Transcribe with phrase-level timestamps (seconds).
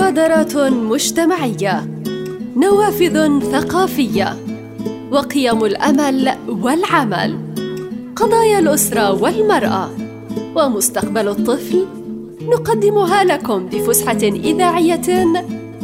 [0.00, 2.02] مبادرات مجتمعية
[2.56, 4.36] نوافذ ثقافية
[5.10, 7.38] وقيم الأمل والعمل
[8.16, 9.90] قضايا الأسرة والمرأة
[10.56, 11.86] ومستقبل الطفل
[12.42, 15.26] نقدمها لكم بفسحة إذاعية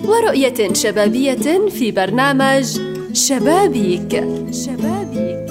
[0.05, 2.81] ورؤية شبابية في برنامج
[3.13, 4.25] شبابيك.
[4.51, 5.51] شبابيك.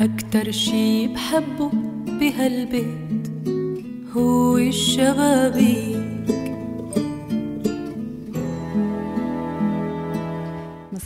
[0.00, 1.70] أكتر شي بحبه
[2.20, 3.28] بهالبيت
[4.16, 5.97] هو الشبابيك.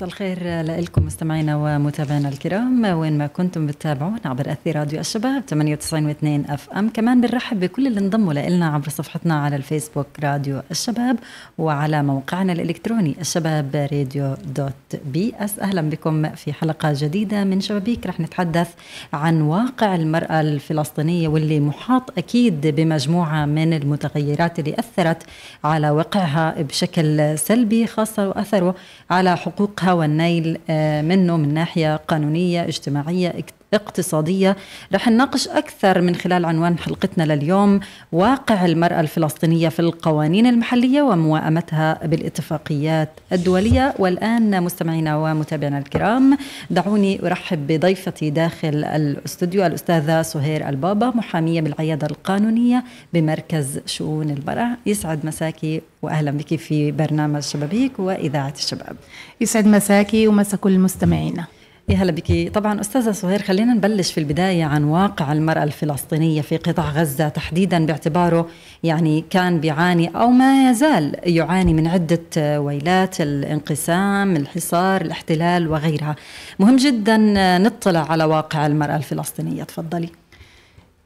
[0.04, 2.84] الخير لكم مستمعينا ومتابعينا الكرام.
[2.84, 6.88] وين ما كنتم بتتابعونا عبر أثير راديو الشباب 98 و2 FM.
[6.88, 11.18] كمان بنرحب بكل اللي انضموا لنا عبر صفحتنا على الفيسبوك راديو الشباب
[11.58, 18.06] وعلى موقعنا الإلكتروني الشباب راديو dot PS أهلا بكم في حلقة جديدة من شبابيك.
[18.06, 18.68] رح نتحدث
[19.12, 25.22] عن واقع المرأة الفلسطينية واللي محاط أكيد بمجموعة من المتغيرات اللي أثرت
[25.64, 28.74] على وقعها بشكل سلبي خاصة وأثره
[29.10, 33.28] على حقوقها والنيل آه، منه من ناحية قانونية اجتماعية
[33.74, 34.56] اقتصادية.
[34.94, 37.80] رح نناقش أكثر من خلال عنوان حلقتنا لليوم
[38.12, 43.94] واقع المرأة الفلسطينية في القوانين المحلية وموائمتها بالاتفاقيات الدولية.
[43.98, 46.38] والآن مستمعينا ومتابعينا الكرام
[46.70, 55.26] دعوني أرحب بضيفتي داخل الاستوديو الأستاذة سهير البابا محامية بالعيادة القانونية بمركز شؤون المراه يسعد
[55.26, 58.96] مساكي واهلا بك في برنامج شبابيك وإذاعة الشباب.
[59.40, 61.46] يسعد مساكي ومسا كل مستمعينا.
[61.92, 62.50] يا هلا بك.
[62.54, 67.28] طبعا أستاذة سهير خلينا نبلش في البداية عن واقع المرأة الفلسطينية في قطاع غزة.
[67.28, 68.48] تحديدا باعتباره
[68.82, 76.16] يعني كان بيعاني أو ما يزال يعاني من عدة ويلات الانقسام الحصار الاحتلال وغيرها.
[76.58, 77.16] مهم جدا
[77.58, 79.62] نطلع على واقع المرأة الفلسطينية.
[79.62, 80.08] تفضلي.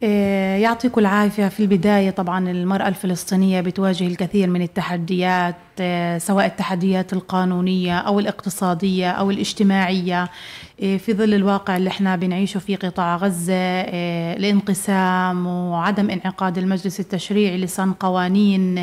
[0.02, 1.48] إيه، يعطيكم العافية.
[1.48, 5.54] في البداية طبعا المرأة الفلسطينية بتواجه الكثير من التحديات
[6.18, 10.30] سواء التحديات القانونية أو الاقتصادية أو الاجتماعية
[10.82, 13.54] إيه، في ظل الواقع اللي إحنا بنعيشه في قطاع غزة
[14.36, 18.78] الانقسام وعدم انعقاد المجلس التشريعي لصن قوانين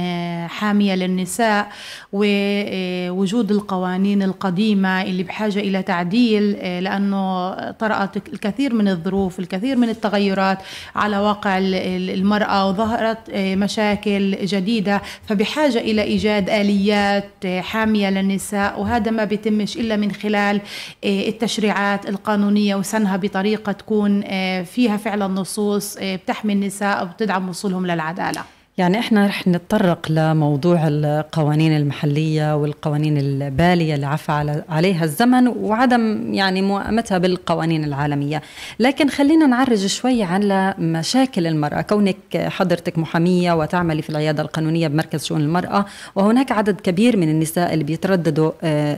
[0.48, 1.68] حامية للنساء
[2.14, 6.52] ووجود القوانين القديمة اللي بحاجة إلى تعديل
[6.84, 10.58] لأنه طرأت الكثير من الظروف الكثير من التغيرات
[10.96, 16.50] على واقع المرأة وظهرت مشاكل جديدة فبحاجة إلى إيجاد
[16.84, 20.62] آليات حامية للنساء وهذا ما بيتمش إلا من خلال
[21.04, 24.22] التشريعات القانونية وسنها بطريقة تكون
[24.64, 28.42] فيها فعلا نصوص بتحمي النساء وبتدعم وصولهم للعدالة.
[28.78, 36.62] يعني إحنا رح نتطرق لموضوع القوانين المحلية والقوانين البالية اللي عفى عليها الزمن وعدم يعني
[36.62, 38.42] موائمتها بالقوانين العالمية،
[38.80, 45.26] لكن خلينا نعرج شوي على مشاكل المرأة، كونك حضرتك محامية وتعملي في العيادة القانونية بمركز
[45.26, 45.86] شؤون المرأة،
[46.16, 48.52] وهناك عدد كبير من النساء اللي بيترددوا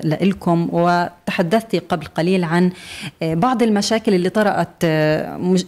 [0.04, 2.72] لكم وتحدثتي قبل قليل عن
[3.22, 4.84] بعض المشاكل اللي طرأت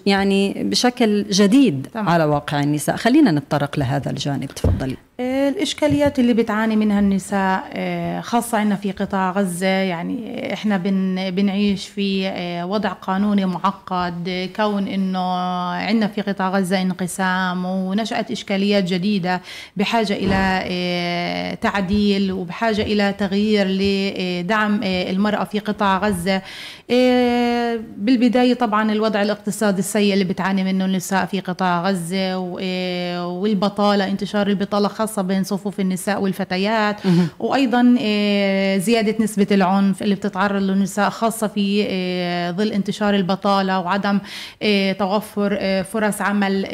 [0.06, 1.88] يعني بشكل جديد.
[1.96, 3.97] على واقع النساء، خلينا نتطرق لها.
[3.98, 4.48] هذا الجانب.
[4.48, 5.07] تفضلي.
[5.20, 7.64] الإشكاليات اللي بتعاني منها النساء
[8.22, 12.32] خاصة عنا في قطاع غزة يعني إحنا بن بنعيش في
[12.68, 15.34] وضع قانوني معقد كون إنه
[15.74, 19.42] عنا في قطاع غزة انقسام ونشأت إشكاليات جديدة
[19.78, 26.42] بحاجة إلى تعديل وبحاجة إلى تغيير لدعم المرأة في قطاع غزة.
[27.98, 32.38] بالبداية طبعا الوضع الاقتصادي السيء اللي بتعاني منه النساء في قطاع غزة
[33.28, 36.96] والبطالة انتشار البطالة خاصة بين صفوف النساء والفتيات
[37.40, 37.82] وأيضا
[38.78, 41.84] زيادة نسبة العنف اللي بتتعرض له النساء خاصة في
[42.58, 44.20] ظل انتشار البطالة وعدم
[45.00, 46.68] توفر فرص عمل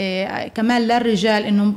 [0.55, 1.73] كمان للرجال إنه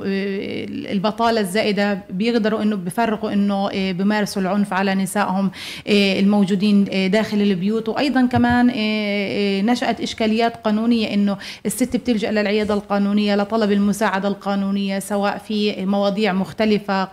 [0.92, 5.50] البطالة الزائدة بيقدروا إنه بفرقوا إنه بمارسوا العنف على نسائهم
[5.88, 7.88] الموجودين داخل البيوت.
[7.88, 8.66] وأيضا كمان
[9.66, 11.36] نشأت إشكاليات قانونية إنه
[11.66, 16.45] الست بتلجأ للعيادة القانونية لطلب المساعدة القانونية سواء في مواضيع مختلفة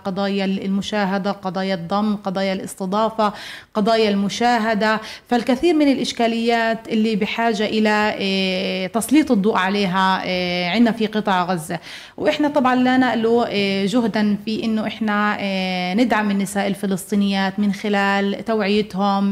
[0.05, 3.33] قضايا المشاهدة قضايا الضم قضايا الاستضافة
[3.73, 4.99] قضايا المشاهدة.
[5.29, 10.21] فالكثير من الإشكاليات اللي بحاجة إلى تسليط الضوء عليها
[10.69, 11.79] عندنا في قطاع غزة.
[12.17, 13.45] وإحنا طبعا لا نألو
[13.85, 15.37] جهدا في إنه إحنا
[15.93, 19.23] ندعم النساء الفلسطينيات من خلال توعيتهم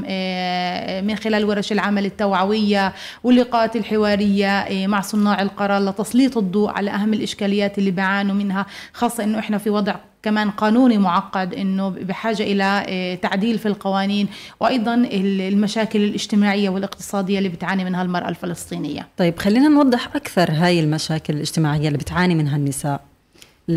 [1.07, 2.93] من خلال ورش العمل التوعوية
[3.23, 9.39] واللقاءات الحوارية مع صناع القرار لتسليط الضوء على أهم الإشكاليات اللي بيعانوا منها خاصة إنه
[9.39, 9.90] إحنا في وضع
[10.23, 14.27] كمان قانوني معقد إنه بحاجة إلى تعديل في القوانين
[14.59, 19.07] وأيضا المشاكل الاجتماعية والاقتصادية اللي بتعاني منها المرأة الفلسطينية.
[19.17, 23.01] طيب خلينا نوضح أكثر هاي المشاكل الاجتماعية اللي بتعاني منها النساء.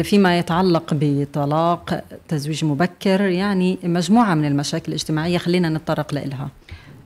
[0.03, 6.49] فيما يتعلق بطلاق تزويج مبكر يعني مجموعة من المشاكل الاجتماعية خلينا نتطرق لها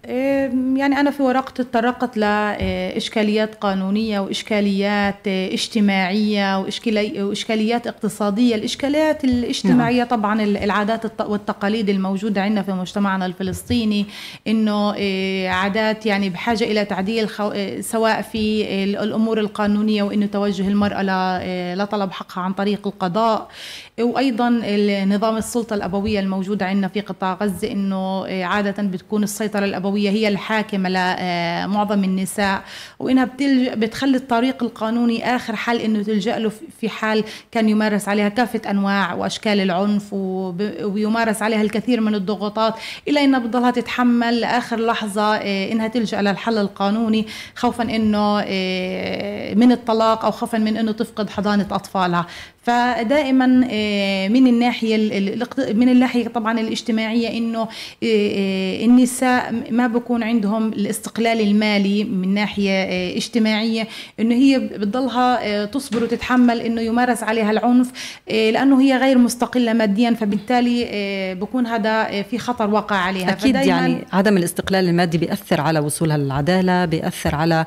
[0.08, 10.08] يعني أنا في ورقتي تطرقت لإشكاليات قانونية وإشكاليات اجتماعية وإشكاليات اقتصادية الإشكاليات الاجتماعية نعم.
[10.08, 14.06] طبعا العادات والتقاليد الموجودة عندنا في مجتمعنا الفلسطيني
[14.46, 21.02] إنه آه، عادات يعني بحاجة إلى تعديل آه، سواء في الأمور القانونية وإنه توجه المرأة
[21.10, 23.48] آه، لطلب حقها عن طريق القضاء
[24.00, 24.48] وأيضا
[25.04, 30.28] نظام السلطة الأبوية الموجودة عندنا في قطاع غزة إنه عادة بتكون السيطرة الأبوية الأبوية هي
[30.28, 32.62] الحاكمة لمعظم النساء.
[32.98, 33.28] وإنها
[33.74, 39.14] بتخلي الطريق القانوني آخر حل إنه تلجأ له في حال كان يمارس عليها كافة أنواع
[39.14, 42.74] وأشكال العنف ويمارس عليها الكثير من الضغوطات
[43.08, 49.72] إلى إنها بتضلها تتحمل لآخر لحظة آه، إنها تلجأ للحل القانوني خوفا إنه آه، من
[49.72, 52.26] الطلاق أو خوفا من إنه تفقد حضانة أطفالها.
[52.68, 54.96] فدائما آه، من الناحية
[55.72, 57.68] من الناحية طبعا الاجتماعية إنه آه،
[58.02, 62.70] آه، النساء ما بكون عندهم الاستقلال المالي من ناحية
[63.16, 63.88] اجتماعية
[64.20, 70.88] إنه هي بتضلها تصبر وتتحمل إنه يمارس عليها العنف لأنه هي غير مستقلة ماديا فبالتالي
[71.40, 73.30] بكون هذا في خطر واقع عليها.
[73.30, 77.64] أكيد يعني عدم الاستقلال المادي بيأثر على وصولها للعدالة بيأثر على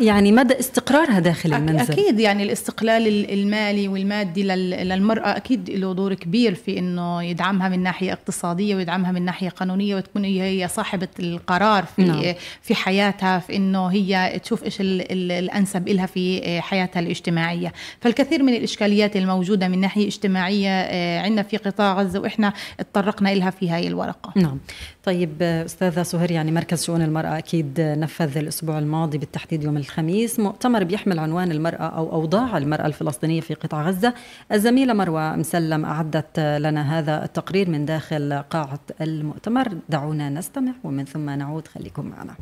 [0.00, 1.92] يعني مدى استقرارها داخل المنزل.
[1.92, 3.08] أكيد يعني الاستقلال
[3.42, 9.24] المالي والمادي للمرأة أكيد له دور كبير في أنه يدعمها من ناحية اقتصادية ويدعمها من
[9.24, 12.34] ناحية قانونية وتكون هي صاحبة القرار في نعم.
[12.62, 17.72] في حياتها في أنه هي تشوف إيش الأنسب لها في حياتها الاجتماعية.
[18.00, 23.50] فالكثير من الإشكاليات الموجودة من ناحية اجتماعية آه، عندنا في قطاع غزة وإحنا اتطرقنا لها
[23.50, 24.32] في هاي الورقة.
[24.36, 24.58] نعم.
[25.04, 30.40] طيب أستاذة سهير يعني مركز شؤون المرأة أكيد نفذ الأسبوع الماضي بالتحديد يوم الخميس.
[30.40, 32.86] مؤتمر بيحمل عنوان المرأة أو أوضاع المرأة
[33.28, 34.14] الفلسطينية في قطاع غزة.
[34.52, 39.68] الزميله مروه مسلم أعدت لنا هذا التقرير من داخل قاعة المؤتمر.
[39.88, 41.68] دعونا نستمع ومن ثم نعود.
[41.68, 42.34] خليكم معنا.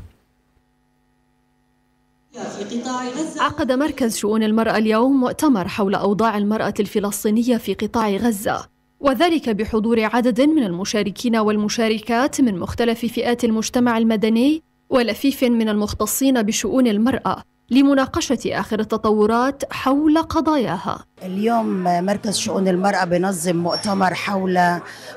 [3.17, 8.69] غزة عقد مركز شؤون المرأة اليوم مؤتمر حول أوضاع المرأة الفلسطينية في قطاع غزة
[9.01, 16.87] وذلك بحضور عدد من المشاركين والمشاركات من مختلف فئات المجتمع المدني ولفيف من المختصين بشؤون
[16.87, 17.43] المرأة.
[17.71, 21.05] لمناقشة آخر التطورات حول قضاياها.
[21.23, 24.59] اليوم مركز شؤون المرأة بنظم مؤتمر حول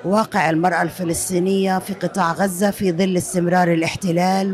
[0.05, 4.51] واقع المرأة الفلسطينية في قطاع غزة في ظل استمرار الاحتلال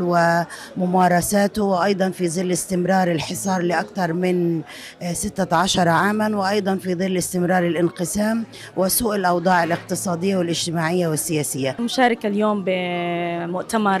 [0.76, 4.62] وممارساته وأيضا في ظل استمرار الحصار لأكثر من
[5.12, 8.44] 16 عاما وأيضا في ظل استمرار الانقسام
[8.76, 11.76] وسوء الأوضاع الاقتصادية والاجتماعية والسياسية.
[11.80, 14.00] مشاركة اليوم بمؤتمر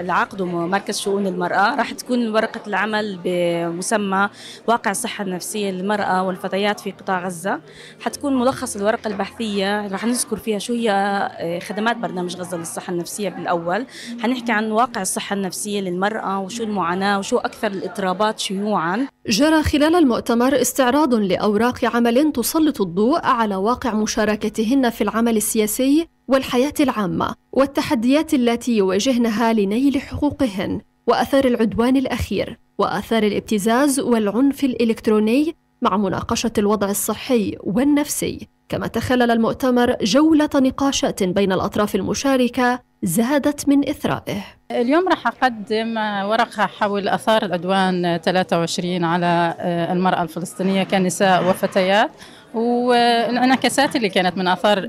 [0.00, 4.28] العقد ومركز شؤون المرأة راح تكون ورقة العمل بمسمى
[4.66, 7.60] واقع الصحة النفسية للمرأة والفتاة الفتيات في قطاع غزة.
[8.00, 13.28] حتكون ملخص الورقة البحثية رح نذكر فيها شو هي آه، خدمات برنامج غزة للصحة النفسية
[13.28, 13.86] بالأول.
[14.22, 19.06] حنحكي عن واقع الصحة النفسية للمرأة وشو المعاناة وشو أكثر الاضطرابات شيوعا.
[19.28, 26.74] جرى خلال المؤتمر استعراض لأوراق عمل تسلط الضوء على واقع مشاركتهن في العمل السياسي والحياة
[26.80, 30.80] العامة والتحديات التي يواجهنها لنيل حقوقهن.
[31.06, 38.48] وأثار العدوان الأخير وآثار الابتزاز والعنف الإلكتروني مع مناقشة الوضع الصحي والنفسي.
[38.68, 44.44] كما تخلل المؤتمر جولة نقاشات بين الأطراف المشاركة زادت من إثرائه.
[44.70, 45.96] اليوم راح أقدم
[46.30, 49.54] ورقة حول أثار العدوان 23 على
[49.90, 52.10] المرأة الفلسطينية كنساء وفتيات.
[52.54, 54.86] والانعكاسات اللي كانت من آثار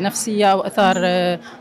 [0.00, 0.96] نفسية أو آثار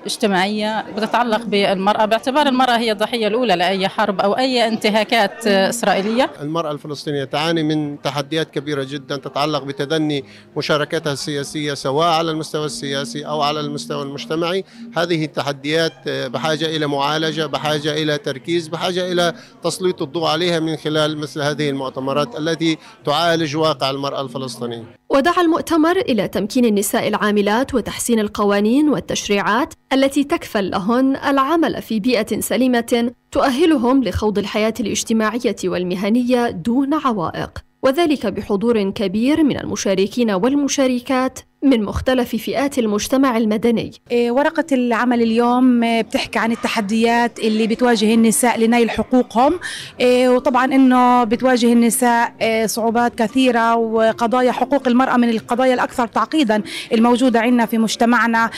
[0.06, 6.32] اجتماعية بتتعلق بالمرأة باعتبار المرأة هي الضحية الأولى لأي حرب أو أي انتهاكات إسرائيلية.
[6.42, 10.26] المرأة الفلسطينية تعاني من تحديات كبيرة جدا تتعلق بتدني
[10.58, 14.64] مشاركتها السياسية سواء على المستوى السياسي أو على المستوى المجتمعي،
[14.98, 19.34] هذه التحديات بحاجة إلى معالجة، بحاجة إلى تركيز، بحاجة إلى
[19.64, 24.84] تسليط الضوء عليها من خلال مثل هذه المؤتمرات التي تعالج واقع المرأة الفلسطينية.
[25.10, 32.40] ودعا المؤتمر إلى تمكين النساء العاملات وتحسين القوانين والتشريعات التي تكفل لهن العمل في بيئة
[32.40, 41.84] سليمة تؤهلهم لخوض الحياة الاجتماعية والمهنية دون عوائق وذلك بحضور كبير من المشاركين والمشاركات من
[41.84, 43.92] مختلف فئات المجتمع المدني.
[44.12, 49.60] إيه، ورقة العمل اليوم إيه، بتحكي عن التحديات اللي بتواجه النساء لنيل حقوقهم.
[50.00, 52.34] إيه، وطبعا إنه بتواجه النساء
[52.66, 56.62] صعوبات كثيرة وقضايا حقوق المرأة من القضايا الأكثر تعقيدا
[56.94, 58.50] الموجودة عندنا في مجتمعنا.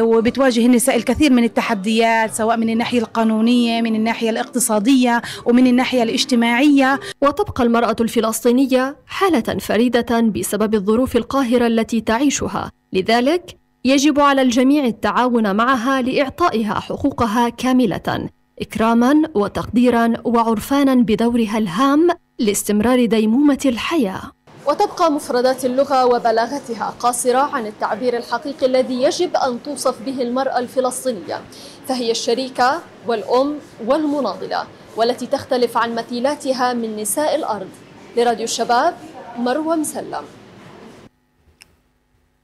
[0.00, 7.00] وبتواجه النساء الكثير من التحديات سواء من الناحية القانونية من الناحية الاقتصادية ومن الناحية الاجتماعية.
[7.22, 12.45] وتبقى المرأة الفلسطينية حالة فريدة بسبب الظروف القاهرة التي تعيشها.
[12.92, 18.28] لذلك يجب على الجميع التعاون معها لإعطائها حقوقها كاملة
[18.60, 24.22] إكراما وتقديرا وعرفانا بدورها الهام لاستمرار ديمومة الحياة.
[24.68, 31.40] وتبقى مفردات اللغة وبلاغتها قاصرة عن التعبير الحقيقي الذي يجب أن توصف به المرأة الفلسطينية
[31.88, 37.68] فهي الشريكة والأم والمناضلة والتي تختلف عن مثيلاتها من نساء الأرض.
[38.16, 38.94] لراديو الشباب
[39.38, 40.24] مروة مسلم.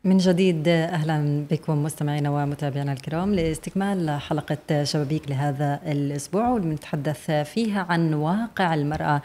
[0.05, 8.15] من جديد أهلا بكم مستمعينا ومتابعينا الكرام لاستكمال حلقة شبابيك لهذا الأسبوع ونتحدث فيها عن
[8.15, 9.23] واقع المرأة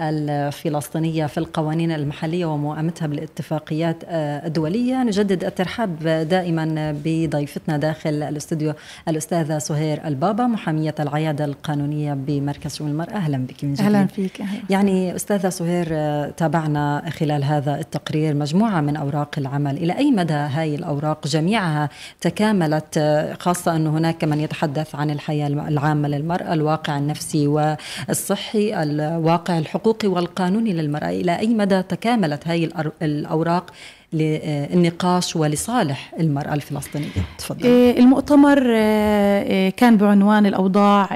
[0.00, 5.02] الفلسطينية في القوانين المحلية وموائمتها بالاتفاقيات الدولية.
[5.02, 8.72] نجدد الترحاب دائما بضيفتنا داخل الاستوديو
[9.08, 13.14] الأستاذة سهير البابا محامية العيادة القانونية بمركز شؤون المرأة.
[13.14, 13.86] أهلا بك من جديد.
[13.86, 14.60] أهلا فيك أهلا.
[14.70, 15.86] يعني أستاذة سهير
[16.30, 19.76] تابعنا خلال هذا التقرير مجموعة من أوراق العمل.
[19.76, 21.88] إلى أي مدى هاي الأوراق جميعها
[22.20, 22.98] تكاملت
[23.40, 30.72] خاصة أن هناك من يتحدث عن الحياة العامة للمرأة الواقع النفسي والصحي الواقع الحقوقي والقانوني
[30.72, 31.08] للمرأة.
[31.08, 32.68] إلى أي مدى تكاملت هذه
[33.02, 33.70] الأوراق
[34.12, 41.08] للنقاش ولصالح المرأة الفلسطينية تفضل إيه، المؤتمر آه، آه، كان بعنوان الأوضاع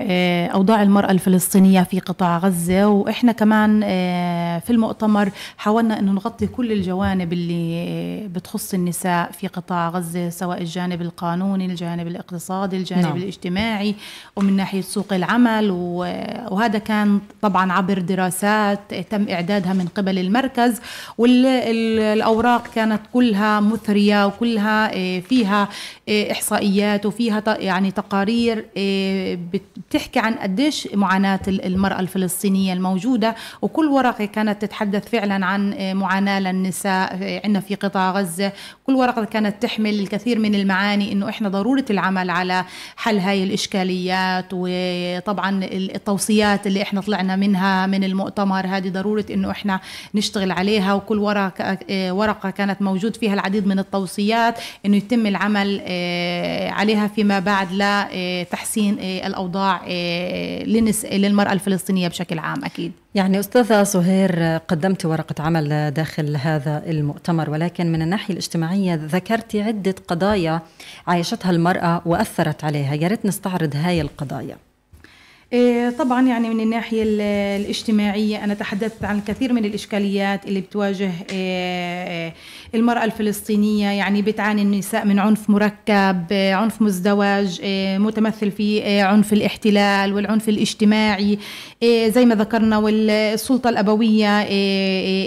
[0.54, 3.80] أوضاع المرأة الفلسطينية في قطاع غزة وإحنا كمان
[4.60, 11.02] في المؤتمر حاولنا أنه نغطي كل الجوانب اللي بتخص النساء في قطاع غزة سواء الجانب
[11.02, 13.16] القانوني الجانب الاقتصادي الجانب نعم.
[13.16, 13.94] الاجتماعي
[14.36, 15.70] ومن ناحية سوق العمل
[16.50, 20.80] وهذا كان طبعا عبر دراسات تم إعدادها من قبل المركز
[21.18, 25.68] والأوراق كانت كانت كلها مثرية وكلها آه، فيها
[26.08, 33.34] آه، إحصائيات وفيها يعني تقارير آه، بتحكي عن قديش معاناة المرأة الفلسطينية الموجودة.
[33.62, 38.52] وكل ورقة كانت تتحدث فعلا عن معاناة للنساء عندنا في قطاع غزة.
[38.86, 42.64] كل ورقة كانت تحمل الكثير من المعاني إنه إحنا ضرورة العمل على
[42.96, 44.46] حل هاي الإشكاليات.
[44.52, 49.80] وطبعا التوصيات اللي إحنا طلعنا منها من المؤتمر هذه ضرورة إنه إحنا
[50.14, 50.94] نشتغل عليها.
[50.94, 57.06] وكل ورقة ورقة كانت كانت موجود فيها العديد من التوصيات إنه يتم العمل آه، عليها
[57.06, 60.64] فيما بعد لتحسين آه، الأوضاع آه،
[61.12, 62.92] للمرأة الفلسطينية بشكل عام أكيد.
[63.14, 69.94] يعني أستاذة سهير قدمت ورقة عمل داخل هذا المؤتمر ولكن من الناحية الاجتماعية ذكرت عدة
[70.08, 70.60] قضايا
[71.06, 72.94] عايشتها المرأة وأثرت عليها.
[72.94, 74.56] يا ريت نستعرض هاي القضايا.
[75.98, 77.02] طبعا يعني من الناحية
[77.56, 81.10] الاجتماعية أنا تحدثت عن الكثير من الإشكاليات اللي بتواجه
[82.74, 90.12] المرأة الفلسطينية يعني بتعاني النساء من عنف مركب عنف مزدوج إيه، متمثل في عنف الاحتلال
[90.12, 91.38] والعنف الاجتماعي
[91.84, 94.42] زي ما ذكرنا والسلطة الأبوية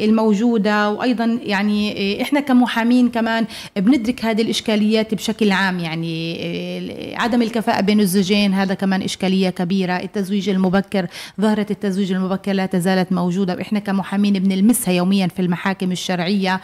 [0.05, 7.99] الموجودة وأيضا يعني إحنا كمحامين كمان بندرك هذه الإشكاليات بشكل عام يعني عدم الكفاءة بين
[7.99, 9.93] الزوجين هذا كمان إشكالية كبيرة.
[9.93, 11.07] التزويج المبكر
[11.41, 16.61] ظاهرة التزويج المبكر لا تزالت موجودة وإحنا كمحامين بنلمسها يوميا في المحاكم الشرعية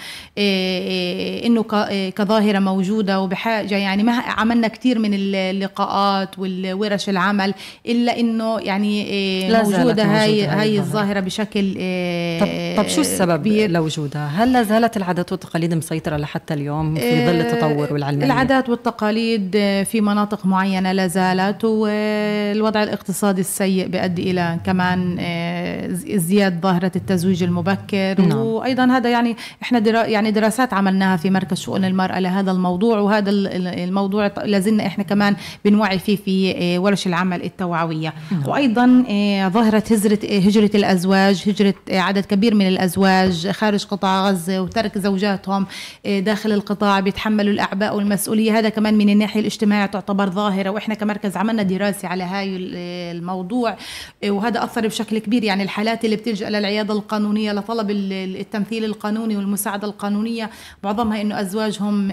[0.72, 7.54] إيه، إيه، إنه إيه، كظاهرة موجودة وبحاجة يعني ما عملنا كثير من اللقاءات والورش العمل
[7.88, 9.04] إلا إنه يعني
[9.50, 11.74] موجودة هاي هاي الظاهرة بشكل
[12.42, 17.42] طب, طب شو السبب لوجودها؟ هل لا زالت العادات والتقاليد مسيطرة لحتى اليوم في ظل
[17.42, 19.52] التطور والعلمانية؟ العادات والتقاليد
[19.86, 25.20] في مناطق معينة لا زالت والوضع الاقتصادي السيء بيؤدي إلى كمان
[26.16, 28.38] ازدياد ظاهرة التزويج المبكر نعم.
[28.38, 33.30] وأيضا هذا يعني إحنا درا يعني دراسات عملناها في مركز شؤون المرأة لهذا الموضوع وهذا
[33.30, 38.14] الموضوع لازلنا إحنا كمان بنوعي فيه في آه، ورش العمل التوعوية.
[38.32, 38.50] نعم.
[38.50, 44.98] وأيضا آه، ظاهره هجرة هجرة الأزواج هجرة عدد كبير من الأزواج خارج قطاع غزة وترك
[44.98, 45.66] زوجاتهم
[46.06, 48.58] داخل القطاع بيتحملوا الأعباء والمسؤولية.
[48.58, 52.58] هذا كمان من الناحية الاجتماعية تعتبر ظاهرة وإحنا كمركز عملنا دراسة على هاي
[53.12, 53.78] الموضوع
[54.28, 55.44] وهذا أثر بشكل كبير.
[55.44, 60.50] يعني الحالات اللي بتلجأ للعيادة القانونية لطلب التمثيل القانوني والمساعدة القانونية
[60.84, 62.12] معظمها إنه أزواجهم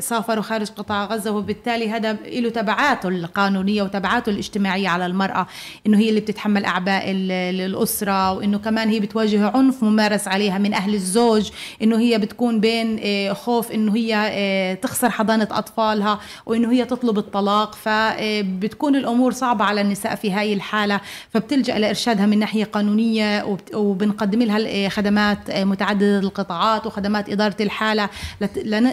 [0.00, 5.46] سافروا خارج قطاع غزة وبالتالي هذا له تبعاته القانونية وتبعاته الاجتماعية على المرأة
[5.86, 10.94] إنه هي اللي بتتحمل أعباء الأسرة وإنه كمان هي بتواجه عنف ممارس عليها من أهل
[10.94, 11.50] الزوج
[11.82, 13.00] إنه هي بتكون بين
[13.34, 17.74] خوف إنه هي تخسر حضانة أطفالها وإنه هي تطلب الطلاق.
[17.74, 21.00] فبتكون الأمور صعبة على النساء في هاي الحالة
[21.30, 28.08] فبتلجأ لإرشادها من ناحية قانونية وبنقدم لها خدمات متعددة القطاعات وخدمات إدارة الحالة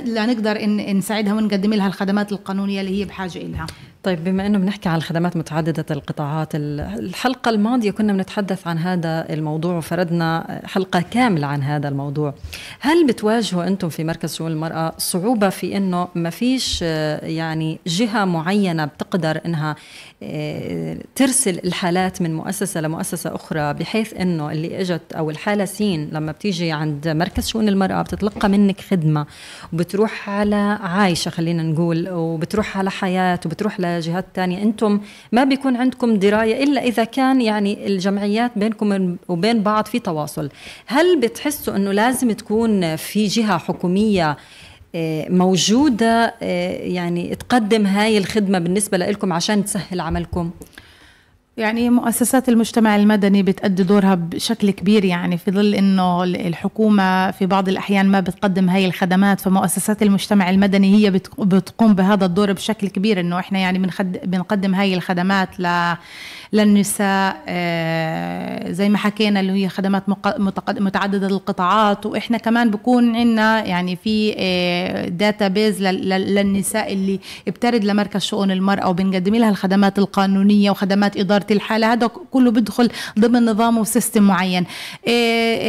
[0.05, 3.67] لنقدر نساعدها ونقدم لها الخدمات القانونية اللي هي بحاجة إلها.
[4.03, 9.77] طيب بما إنه بنحكي عن الخدمات متعددة القطاعات الحلقة الماضية كنا بنتحدث عن هذا الموضوع
[9.77, 12.33] وفردنا حلقة كاملة عن هذا الموضوع.
[12.79, 18.85] هل بتواجهوا أنتم في مركز شؤون المرأة صعوبة في إنه ما فيش يعني جهة معينة
[18.85, 19.75] بتقدر إنها
[21.15, 26.71] ترسل الحالات من مؤسسة لمؤسسة أخرى بحيث إنه اللي إجت أو الحالة سين لما بتيجي
[26.71, 29.25] عند مركز شؤون المرأة بتتلقى منك خدمة
[29.73, 34.63] وبتروح على عايشة خلينا نقول وبتروح على حياة وبتروح جهات تانية.
[34.63, 40.49] أنتم ما بيكون عندكم دراية إلا إذا كان يعني الجمعيات بينكم وبين بعض في تواصل.
[40.85, 44.37] هل بتحسوا أنه لازم تكون في جهة حكومية
[45.29, 46.33] موجودة
[46.81, 50.51] يعني تقدم هاي الخدمة بالنسبة لكم عشان تسهل عملكم؟
[51.57, 57.69] يعني مؤسسات المجتمع المدني بتأدي دورها بشكل كبير يعني في ظل إنه الحكومة في بعض
[57.69, 63.39] الأحيان ما بتقدم هاي الخدمات فمؤسسات المجتمع المدني هي بتقوم بهذا الدور بشكل كبير إنه
[63.39, 63.89] إحنا يعني
[64.23, 65.93] بنقدم هاي الخدمات ل
[66.53, 67.43] للنساء
[68.71, 70.03] زي ما حكينا اللي هي خدمات
[70.67, 74.31] متعددة القطاعات وإحنا كمان بكون عندنا يعني في
[75.11, 81.93] database للنساء اللي بترد لمركز شؤون المرأة وبنقدم لها الخدمات القانونية وخدمات إدارة الحالة.
[81.93, 84.65] هذا كله بدخل ضمن نظام و system معين.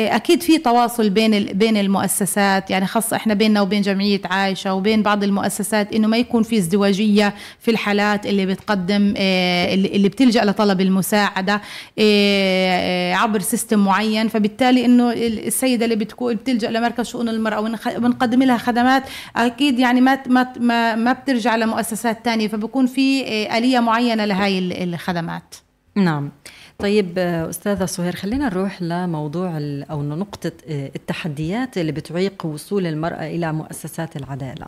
[0.08, 5.24] أكيد في تواصل بين بين المؤسسات يعني خاصة إحنا بيننا وبين جمعية عايشة وبين بعض
[5.24, 11.60] المؤسسات إنه ما يكون في ازدواجية في الحالات اللي بتقدم اللي بتلجأ لطلب المساعدة
[13.14, 14.28] عبر سيستم معين.
[14.28, 17.60] فبالتالي إنه السيدة اللي بتكون بتلجأ لمركز شؤون المرأة
[17.96, 19.02] ونقدم لها خدمات
[19.36, 20.22] أكيد يعني ما
[20.58, 23.22] ما ما بترجع لمؤسسات ثانية فبكون في
[23.58, 25.54] آلية معينة لهي الخدمات.
[25.96, 26.30] نعم.
[26.78, 29.50] طيب أستاذة سهير خلينا نروح لموضوع
[29.90, 34.66] أو نقطة التحديات اللي بتعيق وصول المرأة إلى مؤسسات العدالة.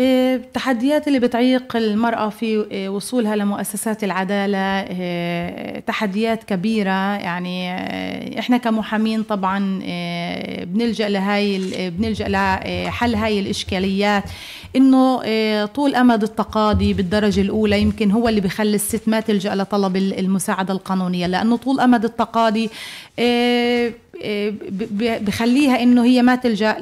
[0.00, 4.82] التحديات اللي بتعيق المرأة في وصولها لمؤسسات العدالة
[5.80, 7.16] تحديات كبيرة.
[7.16, 7.70] يعني
[8.38, 9.78] إحنا كمحامين طبعا
[10.64, 14.24] بنلجأ لهاي بنلجأ لحل هاي الإشكاليات.
[14.76, 15.16] إنه
[15.64, 21.26] طول أمد التقاضي بالدرجة الأولى يمكن هو اللي بخلي الست ما تلجأ لطلب المساعدة القانونية
[21.26, 22.70] لأنه طول أمد التقاضي
[25.20, 26.76] بخليها إنه هي ما تلجأ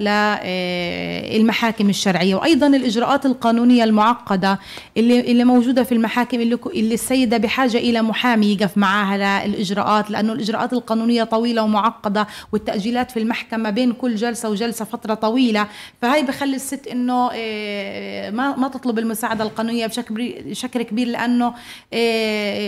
[1.36, 2.34] للمحاكم الشرعية.
[2.34, 4.58] وأيضا الإجراءات القانونية المعقدة
[4.96, 10.32] اللي اللي موجودة في المحاكم اللي, اللي السيدة بحاجة إلى محامي يقف معها للإجراءات لأنه
[10.32, 15.66] الإجراءات القانونية طويلة ومعقدة والتأجيلات في المحكمة بين كل جلسة وجلسة فترة طويلة.
[16.02, 17.28] فهي بخلي الست إنه
[18.30, 21.54] ما ما تطلب المساعدة القانونية بشكل بشكل كبير لأنه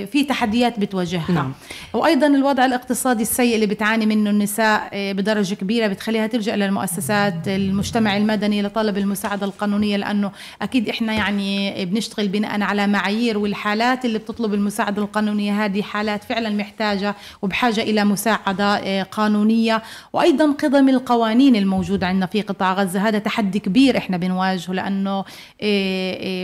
[0.07, 1.33] في تحديات بتواجهها.
[1.33, 1.53] نعم.
[1.93, 8.63] وأيضا الوضع الاقتصادي السيء اللي بتعاني منه النساء بدرجة كبيرة بتخليها تلجأ للمؤسسات المجتمع المدني
[8.63, 15.03] لطلب المساعدة القانونية لأنه أكيد إحنا يعني بنشتغل بناء على معايير والحالات اللي بتطلب المساعدة
[15.03, 15.65] القانونية.
[15.65, 19.83] هذه حالات فعلا محتاجة وبحاجة إلى مساعدة قانونية.
[20.13, 23.09] وأيضا قضم القوانين الموجودة عندنا في قطاع غزة.
[23.09, 25.25] هذا تحدي كبير إحنا بنواجهه لأنه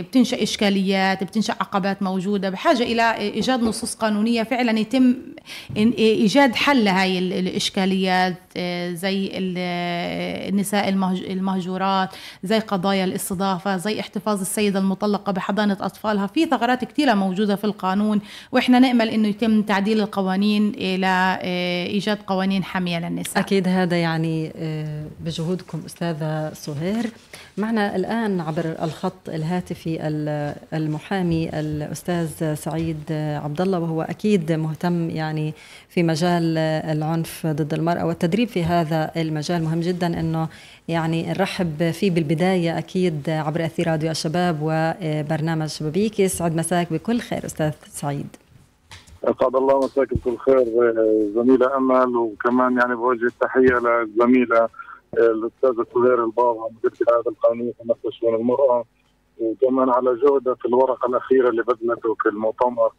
[0.01, 2.49] بتنشأ إشكاليات بتنشأ عقبات موجودة.
[2.49, 5.15] بحاجة إلى إيجاد نصوص قانونية فعلا يتم
[5.77, 8.37] إيجاد حل لهي الإشكاليات
[8.93, 9.31] زي
[10.49, 10.89] النساء
[11.31, 12.09] المهجورات
[12.43, 16.27] زي قضايا الاستضافة زي احتفاظ السيدة المطلقة بحضانة أطفالها.
[16.27, 21.39] في ثغرات كثيرة موجودة في القانون وإحنا نأمل أنه يتم تعديل القوانين إلى
[21.87, 23.39] إيجاد قوانين حامية للنساء.
[23.39, 24.51] أكيد هذا يعني
[25.19, 27.05] بجهودكم أستاذة سهير.
[27.59, 30.07] معنا الآن عبر الخط الهاتفي
[30.73, 35.53] المحامي الأستاذ سعيد عبد الله وهو أكيد مهتم يعني
[35.89, 39.63] في مجال العنف ضد المرأة والتدريب في هذا المجال.
[39.63, 40.47] مهم جدا أنه
[40.87, 46.19] يعني نرحب فيه بالبداية أكيد عبر أثير راديو الشباب وبرنامج شبابيك.
[46.19, 48.27] يسعد مساك بكل خير أستاذ سعيد.
[49.23, 50.65] اسعد الله مساك بكل خير
[51.35, 54.69] زميلة أمل وكمان يعني بوجه التحية للزميله
[55.17, 58.85] الاستاذه سهير البابا مديرة العيادة القانونية في مركز شؤون المرأة
[59.39, 62.91] وكمان على جهدها في الورقة الأخيرة اللي بذلته في المؤتمر.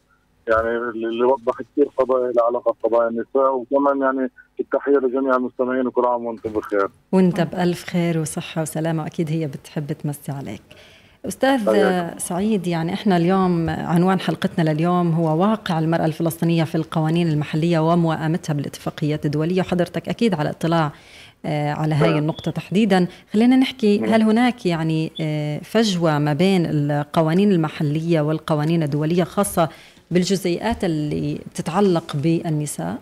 [0.48, 6.04] يعني اللي وضح كثير قضايا لها علاقة بقضايا النساء وكمان يعني التحية لجميع المستمعين وكل
[6.04, 6.88] عام وأنتم بخير.
[7.12, 10.62] وأنت بألف خير وصحة وسلامة أكيد هي بتحب تمسي عليك.
[11.26, 11.60] أستاذ.
[12.18, 18.54] سعيد يعني إحنا اليوم عنوان حلقتنا لليوم هو واقع المرأة الفلسطينية في القوانين المحلية وموائمتها
[18.54, 20.92] بالاتفاقيات الدولية وحضرتك أكيد على اطلاع
[21.44, 22.18] على هاي.
[22.18, 29.24] النقطة تحديدا خلينا نحكي هل هناك يعني آه، فجوة ما بين القوانين المحلية والقوانين الدولية
[29.24, 29.68] خاصة
[30.10, 32.98] بالجزيئات اللي تتعلق بالنساء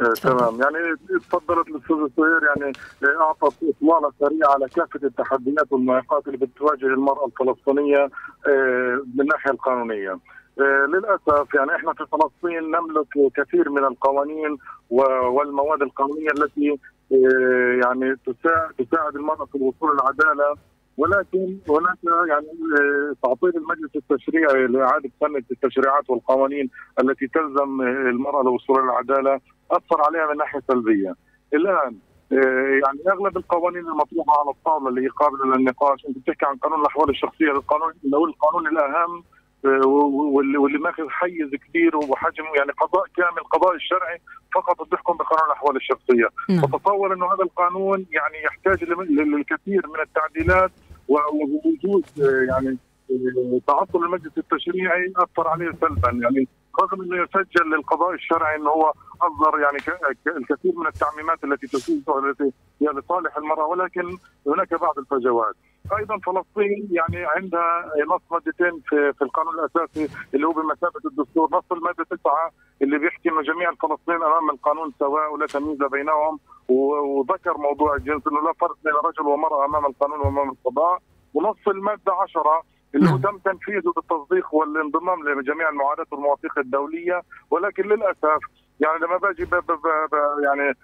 [0.00, 0.12] آه،.
[0.22, 6.38] تمام يعني تفضلت الاستاذ سهير يعني آه، اعطت إطلالة سريعة على كافة التحديات والمعوقات اللي
[6.38, 8.10] بتواجه المرأة الفلسطينية
[8.46, 10.18] آه، من الناحية القانونية.
[10.60, 14.58] آه، للأسف يعني إحنا في فلسطين نملك كثير من القوانين
[14.90, 16.78] والمواد القانونية التي
[17.12, 18.16] آه، يعني
[18.78, 20.54] تساعد المرأة في الوصول للعدالة
[20.96, 22.46] ولكن هناك يعني
[22.80, 29.40] آه، تعطيل المجلس التشريعي لإعادة فن التشريعات والقوانين التي تلزم المرأة للوصول للعدالة
[29.70, 31.14] أثر عليها من ناحية سلبية.
[31.54, 31.96] الآن
[32.82, 37.50] يعني أغلب القوانين المطروحة على الطاولة اللي قابلة للنقاش، أنت بتحكي عن قانون الأحوال الشخصية،
[37.50, 39.24] القانون هو القانون الأهم
[39.64, 44.20] واللي واللي ماخذ حيز كبير وحجم يعني قضاء كامل القضاء الشرعي
[44.54, 46.60] فقط بيحكم بقانون الأحوال الشخصية، نعم.
[46.60, 50.70] فتصور إنه هذا القانون يعني يحتاج للكثير من التعديلات
[51.08, 52.78] ووجود آه، يعني
[53.10, 56.48] آه، تعطل المجلس التشريعي اثر عليه سلبا يعني
[56.82, 59.78] رغم إنه يسجل للقضاء الشرعي إنه هو أصدر يعني
[60.36, 62.52] الكثير من التعميمات التي تفيد والتي
[62.82, 65.54] هي لصالح المرأة ولكن هناك بعض الفجوات.
[65.98, 71.64] أيضا فلسطين يعني عندها نص مادتين في, في القانون الأساسي اللي هو بمثابة الدستور، نص
[71.72, 72.50] المادة تسعة
[72.82, 78.40] اللي بيحكي إنه جميع الفلسطينيين أمام القانون سواء ولا تمييز بينهم وذكر موضوع الجنس إنه
[78.40, 80.98] لا فرق بين رجل ومرأة أمام القانون وأمام القضاء،
[81.34, 82.62] ونص المادة 10
[82.94, 83.20] اللي هو نعم.
[83.20, 88.40] تم تنفيذه بالتصديق والانضمام لجميع المعاهدات والمواثيق الدولية ولكن للأسف
[88.80, 90.74] يعني لما باجي ب ب ب ب يعني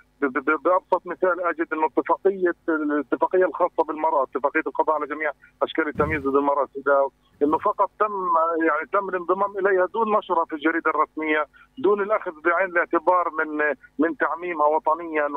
[0.65, 5.31] بأبسط مثال أجد إنه اتفاقية الاتفاقية الخاصة بالمرأة اتفاقية القضاء على جميع
[5.63, 7.13] أشكال التمييز ضد المرأة سيداو
[7.43, 8.13] إنه فقط تم
[8.67, 11.47] يعني تم الانضمام إليها دون نشرها في الجريدة الرسمية
[11.79, 15.29] دون الأخذ بعين الاعتبار من من تعميمها وطنيا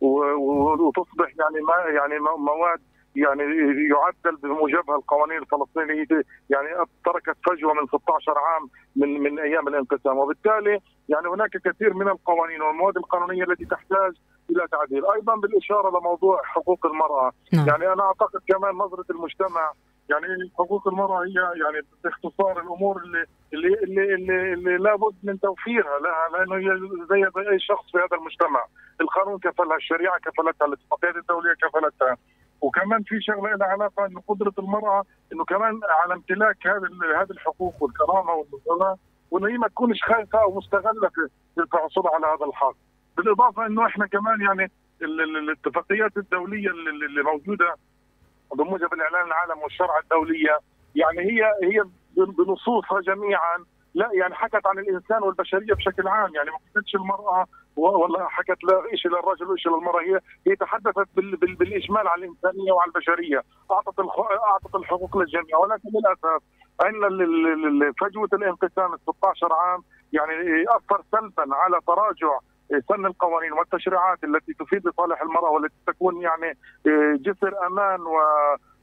[0.00, 2.80] وتصبح يعني ما يعني مواد
[3.16, 3.42] يعني
[3.90, 6.06] يعدل بموجبها القوانين الفلسطينية
[6.50, 6.68] يعني
[7.04, 10.18] تركت فجوة من 16 عام من من أيام الانقسام.
[10.18, 14.12] وبالتالي يعني هناك كثير من القوانين والمواد القانونية التي تحتاج
[14.50, 17.68] إلى تعديل، أيضا بالإشارة لموضوع حقوق المرأة، نعم.
[17.68, 19.72] يعني أنا أعتقد كمان نظرة المجتمع
[20.10, 20.26] يعني
[20.58, 26.28] حقوق المرأة هي يعني باختصار الأمور اللي اللي اللي, اللي, اللي لابد من توفيرها لها
[26.32, 26.78] لأنه هي
[27.10, 28.64] زي زي أي شخص في هذا المجتمع،
[29.00, 32.16] القانون كفلها، الشريعة كفلتها، الاتفاقيات الدولية كفلتها،
[32.60, 37.82] وكمان في شغلة لها علاقة إنه قدرة المرأة إنه كمان على امتلاك هذه هذه الحقوق
[37.82, 38.96] والكرامة والمساواه
[39.30, 41.28] وإنه هي ما تكونش خايفة أو مستغلة في
[41.74, 42.74] الحصول على هذا الحق.
[43.16, 44.70] بالإضافة إنه إحنا كمان يعني
[45.02, 47.74] ال- ال- الاتفاقيات الدولية اللي, موجودة
[48.54, 50.58] بموجب الإعلان العالمي والشرع الدولية
[50.94, 51.84] يعني هي هي
[52.16, 53.64] بنصوصها جميعا
[53.96, 58.64] لا يعني حكت عن الإنسان والبشرية بشكل عام يعني ما حكتش المرأة و- ولا حكت
[58.64, 63.42] لا شيء للرجل وشيء للمراه هي هي تحدثت بال بال بالإجمال عن الإنسانية وعن البشرية
[63.70, 64.00] أعطت.
[64.52, 66.42] أعطت الحقوق للجميع ولكن للأسف
[66.84, 67.08] عندنا
[68.00, 69.82] فجوة الانقسام ال 16 عام
[70.12, 70.32] يعني
[70.76, 72.38] أثر سلبا على تراجع
[72.88, 76.58] سن القوانين والتشريعات التي تفيد لصالح المرأة والتي تكون يعني
[77.16, 78.16] جسر أمان و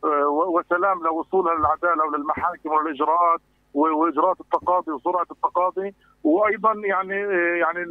[0.08, 3.40] و- وسلام لوصولها للعدالة وللمحاكم والإجراءات
[3.74, 5.94] وإجراءات التقاضي وسرعة التقاضي.
[6.24, 7.16] وأيضا يعني
[7.60, 7.86] يعني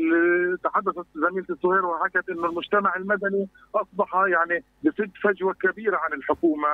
[0.64, 6.68] تحدثت زميلتي سهير وحكت إنه المجتمع المدني أصبح يعني بسد فجوة كبيرة عن الحكومة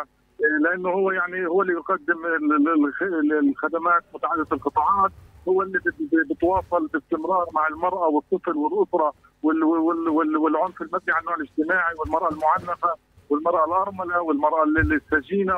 [0.64, 2.68] لأنه هو يعني هو اللي يقدم ال-
[3.02, 5.10] ال- الخدمات متعددة القطاعات
[5.48, 11.20] هو اللي بت- بتواصل باستمرار مع المرأة والطفل والأسرة وال- وال- وال- والعنف المبني على
[11.20, 12.94] النوع الاجتماعي والمرأة المعنفة
[13.30, 15.54] والمرأة الأرملة والمرأة ال- السجينة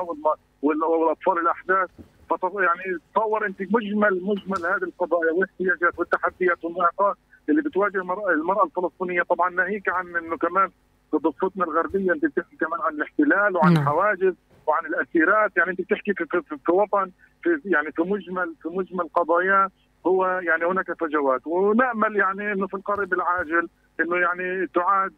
[0.62, 1.90] والأطفال الأحداث.
[2.42, 7.16] يعني تصور انت مجمل مجمل هذه القضايا والاحتياجات والتحديات والمعوقات
[7.48, 9.22] اللي بتواجه المراه الفلسطينية.
[9.22, 10.68] طبعا ناهيك عن إنه كمان
[11.10, 13.82] في ضفتنا الغربية أنت بتحكي كمان عن الاحتلال وعن نعم.
[13.82, 14.34] الحواجز
[14.66, 15.56] وعن الأسيرات.
[15.56, 17.10] يعني أنت بتحكي في, في, في, في وطن
[17.42, 19.70] في يعني في مجمل في مجمل قضاياه
[20.06, 23.68] هو يعني هناك فجوات ونامل يعني إنه في القريب العاجل
[24.00, 25.12] إنه يعني تعاد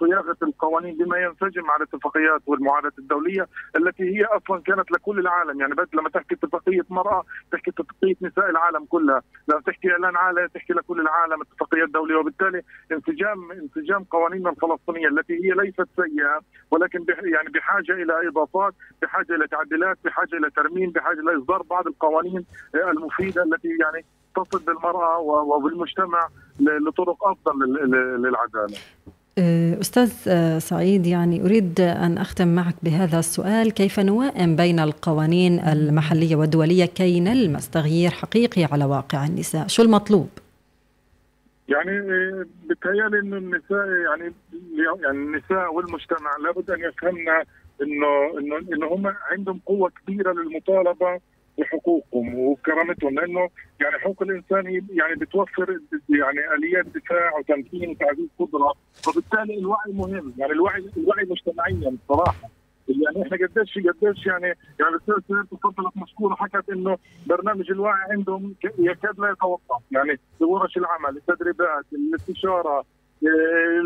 [0.00, 3.46] صياغة القوانين بما ينسجم مع الاتفاقيات والمعاهدات الدولية
[3.76, 5.60] التي هي أصلا كانت لكل العالم.
[5.60, 9.22] يعني بس لما تحكي اتفاقية مرأة تحكي اتفاقية نساء العالم كلها.
[9.48, 12.16] لما تحكي إعلان عالمي تحكي لكل العالم اتفاقيات دولية.
[12.16, 19.34] وبالتالي انسجام انسجام قوانيننا الفلسطينية التي هي ليست سيئة ولكن يعني بحاجة إلى إضافات بحاجة
[19.34, 22.44] إلى تعديلات بحاجة إلى ترميم بحاجة إلى إصدار بعض القوانين
[22.74, 24.04] المفيدة التي يعني
[24.36, 26.28] تصل بالمرأة وبالمجتمع
[26.60, 27.66] لطرق أفضل
[28.22, 28.76] للعدالة.
[29.38, 33.72] أه، أستاذ أه، سعيد يعني أريد أن أختم معك بهذا السؤال.
[33.72, 40.28] كيف نوائم بين القوانين المحلية والدولية كي نلمس تغيير حقيقي على واقع النساء؟ شو المطلوب؟
[41.68, 44.32] يعني أه، بتهيألي إنه النساء يعني
[45.02, 47.44] يعني النساء والمجتمع لابد أن يفهمنا
[47.82, 51.20] إنه إنه إنه هم عندهم قوة كبيرة للمطالبة
[51.58, 53.48] بحقوقهم وكرامتهم لأنه
[53.80, 58.74] يعني حقوق الإنسان يعني بتوفر يعني آليات دفاع وتمكين وتعزيز قدرة.
[59.08, 60.34] وبالتالي الوعي مهم.
[60.38, 62.50] يعني الوعي الوعي مجتمعيا بصراحه
[62.88, 64.46] يعني إحنا قديش قديش يعني
[64.80, 69.82] يعني الاستاذ تفضلت مشكوره حكت إنه برنامج الوعي عندهم يكاد لا يتوقف.
[69.90, 72.84] يعني ورش العمل التدريبات الاستشارة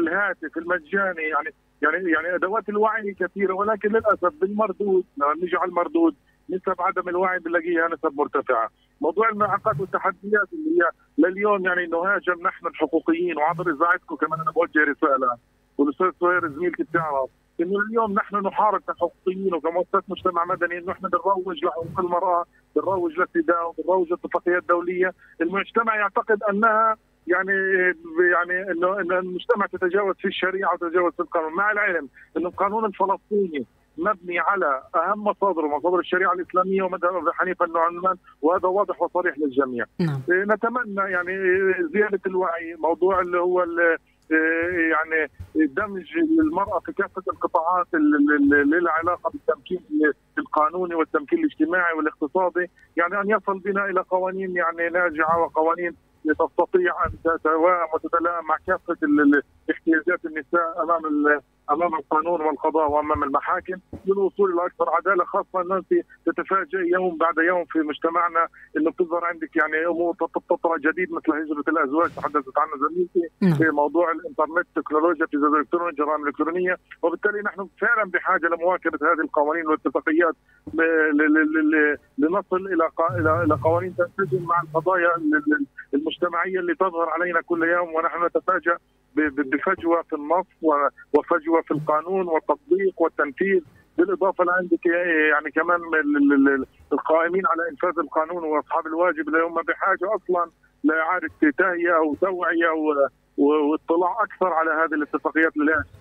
[0.00, 1.22] الهاتف المجاني.
[1.22, 1.50] يعني
[1.82, 6.14] يعني يعني أدوات الوعي كثيرة ولكن للأسف بالمردود على المردود
[6.50, 8.68] نسب عدم الوعي بنلاقيها نسب مرتفعة،
[9.00, 14.80] موضوع المعاقات والتحديات اللي هي لليوم يعني نهاجم نحن الحقوقيين وعبر اذاعتكم كمان أنا بوجه
[14.84, 15.36] رسالة
[15.78, 17.30] والأستاذ سهير زميلتي بتعرف
[17.60, 22.44] إنه اليوم نحن نحارب كحقوقيين وكمؤسسات مجتمع مدني إنه إحنا بنروج لحقوق المراه،
[22.76, 27.52] بنروج للسيداء وبنروج لاتفاقيات دوليه، المجتمع يعتقد أنها يعني
[28.32, 33.66] يعني إنه ان المجتمع تتجاوز في الشريعة وتتجاوز في القانون، مع العلم إنه القانون الفلسطيني
[33.98, 39.84] مبني على أهم مصادره مصادر الشريعة الإسلامية ومذهب ابي حنيفة النعمان وهذا واضح وصريح للجميع.
[40.00, 40.20] نعم.
[40.30, 41.32] إيه، نتمنى يعني
[41.92, 43.96] زيادة الوعي موضوع اللي هو اللي
[44.30, 46.04] إيه، يعني دمج
[46.40, 49.80] المرأة في كافة القطاعات اللي لها علاقة بالتمكين
[50.38, 57.12] القانوني والتمكين الاجتماعي والاقتصادي يعني أن يصل بنا إلى قوانين يعني ناجعة وقوانين تستطيع أن
[57.24, 58.96] تتوائم وتتلائم مع كافة
[59.70, 61.02] احتياجات النساء أمام
[61.70, 67.38] أمام القانون والقضاء وأمام المحاكم للوصول إلى أكثر عدالة خاصة ان انت تتفاجئ يوم بعد
[67.38, 70.14] يوم في مجتمعنا إنه بتظهر عندك يعني أمور
[70.50, 73.54] تطرأ جديد مثل هجرة الأزواج تحدثت عنها زميلتي نعم.
[73.54, 79.66] في موضوع الإنترنت تكنولوجيا التجاره الالكترونيه الجرائم الالكترونيه وبالتالي نحن فعلا بحاجة لمواكبة هذه القوانين
[79.66, 80.34] والاتفاقيات
[82.18, 82.90] لنصل إلى
[83.44, 85.08] إلى قوانين تنسجم مع القضايا
[85.94, 88.78] المجتمعية اللي تظهر علينا كل يوم ونحن نتفاجأ
[89.16, 90.46] بفجوة في النص
[91.14, 93.60] وفجوة في القانون والتطبيق والتنفيذ
[93.98, 94.86] بالإضافة لعندك
[95.32, 95.80] يعني كمان
[96.92, 100.50] القائمين على إنفاذ القانون وأصحاب الواجب اللي هم بحاجة أصلا
[100.84, 102.68] لاعاده تهيئة وتوعيه
[103.36, 105.52] واطلاع أكثر على هذه الاتفاقيات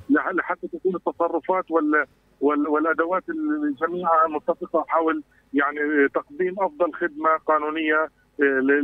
[0.10, 2.06] لحتى تكون التصرفات وال
[2.42, 5.24] والأدوات الجميع متفقة حول
[5.54, 5.80] يعني
[6.14, 8.08] تقديم أفضل خدمة قانونية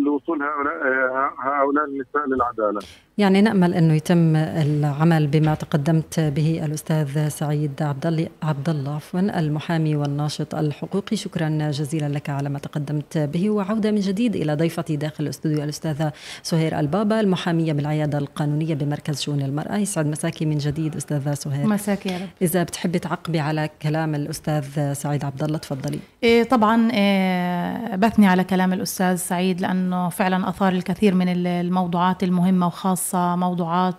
[0.05, 2.79] لوصول هؤلاء هؤلاء النساء للعدالة.
[3.17, 9.19] يعني نأمل أنه يتم العمل بما تقدمت به الأستاذ سعيد عبد الله عبد الله عفوا
[9.19, 11.15] المحامي والناشط الحقوقي.
[11.15, 13.49] شكرا جزيلا لك على ما تقدمت به.
[13.49, 16.11] وعودة من جديد إلى ضيفتي داخل الاستوديو الأستاذة
[16.43, 19.77] سهير البابا المحامية بالعيادة القانونية بمركز شؤون المرأة.
[19.77, 21.67] يسعد مساكي من جديد أستاذة سهير.
[21.67, 22.27] مساك يا رب.
[22.41, 25.99] إذا بتحبي تعقبي على كلام الأستاذ سعيد عبد الله تفضلي.
[26.23, 32.67] إيه طبعا إيه بثني على كلام الأستاذ سعيد لأنه فعلا أثار الكثير من الموضوعات المهمة
[32.67, 33.95] وخاصة خاصة موضوعات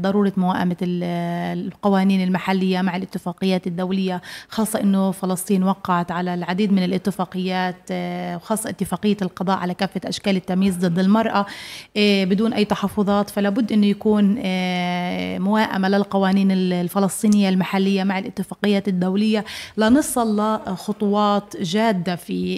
[0.00, 7.76] ضرورة موائمة القوانين المحلية مع الاتفاقيات الدولية خاصة أنه فلسطين وقعت على العديد من الاتفاقيات
[7.90, 11.46] آه، وخاصة اتفاقية القضاء على كافة أشكال التمييز ضد المرأة
[11.96, 18.88] آه، بدون أي تحفظات فلا بد أنه يكون آه، موائمة للقوانين الفلسطينية المحلية مع الاتفاقيات
[18.88, 19.44] الدولية.
[19.76, 22.56] لنصل لخطوات جادة في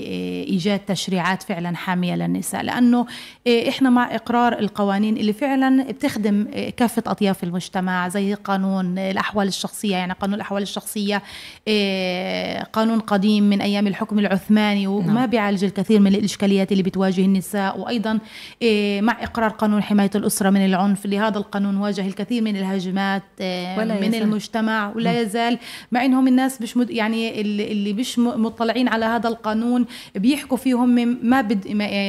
[0.48, 2.04] إيجاد تشريعات فعلا حامية.
[2.12, 3.07] للنساء لأنه
[3.48, 10.12] إحنا مع إقرار القوانين اللي فعلا بتخدم كافة أطياف المجتمع زي قانون الأحوال الشخصية يعني
[10.12, 11.22] قانون الأحوال الشخصية
[11.68, 15.26] آه، قانون قديم من أيام الحكم العثماني وما نعم.
[15.26, 18.18] بيعالج الكثير من الإشكاليات اللي بتواجه النساء وأيضا
[18.62, 23.22] آه، مع إقرار قانون حماية الأسرة من العنف اللي هذا القانون واجه الكثير من الهجمات
[23.40, 24.22] ولا من يزال.
[24.22, 25.22] المجتمع ولا نعم.
[25.22, 25.59] يزال
[25.92, 31.40] مع إنهم الناس مش مد يعني اللي مش مطلعين على هذا القانون بيحكوا فيهم ما
[31.40, 31.64] بد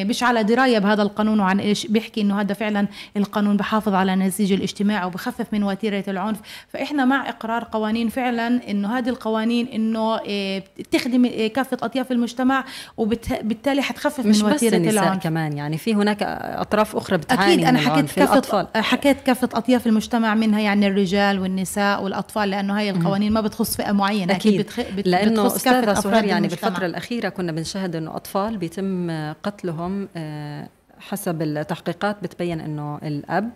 [0.10, 4.14] مش على دراية بهذا القانون وعن إيش بيحكي إنه هذا فعلا القانون قانون بحافظ على
[4.14, 10.20] النسيج الاجتماعي وبخفف من وتيرة العنف فإحنا مع إقرار قوانين فعلا إنه هذه القوانين إنه
[10.28, 12.66] آه، تخدم آه، كافة أطياف المجتمع
[12.98, 17.54] وبالتالي حتخفف مش من بس وتيرة النساء العنف كمان يعني في هناك أطراف أخرى بتعاني
[17.54, 18.68] أكيد أنا حكيت كافة.
[18.82, 23.92] حكيت كافة أطياف المجتمع منها يعني الرجال والنساء والأطفال لأنه هي القوانين ما بتخص فئة
[23.92, 24.80] معينة أكيد بتخ...
[24.80, 25.08] بت...
[25.08, 26.48] لأنه استاذه سهير يعني.
[26.48, 29.12] بالفترة الأخيرة كنا بنشاهد إنه أطفال بيتم
[29.44, 30.70] قتلهم آه،
[31.10, 33.50] حسب التحقيقات بتبين إنه الأب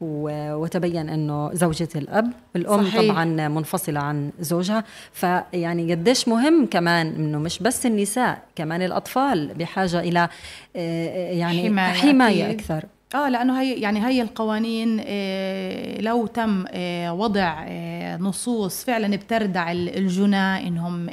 [0.00, 3.02] و- وتبين إنه زوجة الأب الأم صحيح.
[3.12, 10.00] طبعا منفصلة عن زوجها فيعني قديش مهم كمان إنه مش بس النساء كمان الأطفال بحاجة
[10.00, 10.28] إلى
[10.76, 12.60] آه، يعني حماية أكيد.
[12.60, 19.16] أكثر آه لأنه هي يعني هي القوانين آه لو تم آه وضع آه نصوص فعلا
[19.16, 21.06] بتردع ال- الجنى إنهم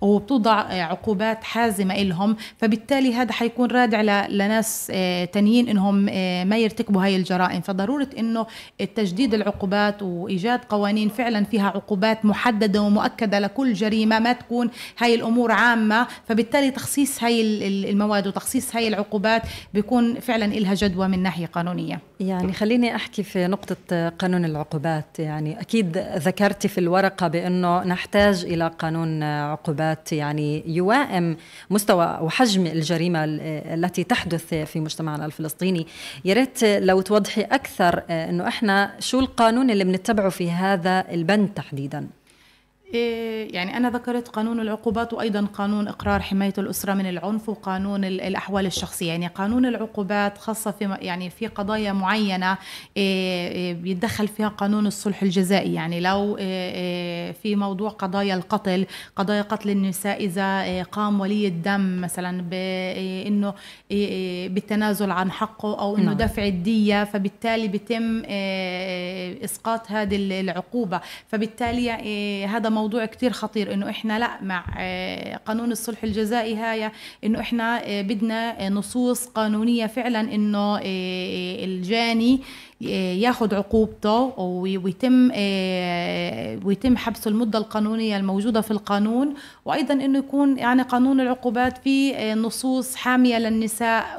[0.00, 4.86] وبتوضع عقوبات حازمة لهم فبالتالي هذا حيكون رادع لناس
[5.32, 5.94] تانيين إنهم
[6.48, 7.60] ما يرتكبوا هاي الجرائم.
[7.60, 8.46] فضرورة إنه
[8.80, 15.52] التجديد العقوبات وإيجاد قوانين فعلا فيها عقوبات محددة ومؤكدة لكل جريمة ما تكون هاي الأمور
[15.52, 16.06] عامة.
[16.28, 19.42] فبالتالي تخصيص هاي ال- ال- المواد وتخصيص هاي العقوبات
[19.74, 22.00] بيكون فعلا جدوى من ناحية قانونية.
[22.20, 25.18] يعني خليني أحكي في نقطة قانون العقوبات.
[25.18, 30.12] يعني أكيد ذكرتي في الورقة بأنه نحتاج إلى قانون عقوبات.
[30.12, 31.36] يعني يوائم
[31.70, 33.40] مستوى وحجم الجريمة ال-
[33.84, 35.86] التي تحدث في مجتمعنا الفلسطيني.
[36.24, 42.06] يا ريت لو توضحي أكثر إنه إحنا شو القانون اللي بنتبعه في هذا البند تحديدا؟
[42.92, 48.66] يعني أنا ذكرت قانون العقوبات وأيضا قانون إقرار حماية الأسرة من العنف وقانون ال- الأحوال
[48.66, 49.08] الشخصية.
[49.08, 52.58] يعني قانون العقوبات خاصة في يعني في قضايا معينة
[52.96, 55.74] إيه، إيه، بيتدخل فيها قانون الصلح الجزائي.
[55.74, 56.44] يعني لو إيه،
[56.74, 63.54] إيه، في موضوع قضايا القتل قضايا قتل النساء إذا إيه، قام ولي الدم مثلا بأنه
[64.54, 66.16] بالتنازل عن حقه أو أنه نعم.
[66.16, 71.00] دفع الدية فبالتالي إيه، إسقاط هذه ال- العقوبة.
[71.28, 76.90] فبالتالي إيه، هذا موضوع كتير خطير إنه إحنا لا مع آه، قانون الصلح الجزائي هاي
[77.24, 80.80] إنه إحنا آه، بدنا آه، نصوص قانونية فعلا إنه
[81.64, 82.40] الجاني
[83.20, 90.58] ياخذ عقوبته وي- ويتم آه، ويتم حبسه المدة القانونية الموجودة في القانون وأيضا إنه يكون
[90.58, 94.16] يعني قانون العقوبات فيه آه، نصوص حامية للنساء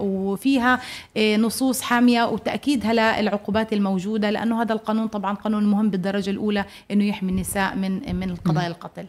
[0.00, 0.80] وفيها
[1.16, 7.04] آه، نصوص حامية وتأكيدها للعقوبات الموجودة لأنه هذا القانون طبعا قانون مهم بالدرجة الأولى إنه
[7.04, 9.06] يحمي النساء من من قضايا القتل.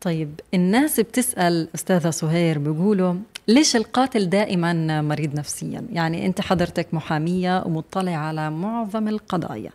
[0.00, 3.14] طيب الناس بتسأل أستاذة سهير بيقولوا
[3.50, 9.70] ليش القاتل دائما مريض نفسيا؟ يعني أنت حضرتك محامية ومطلع على معظم القضايا.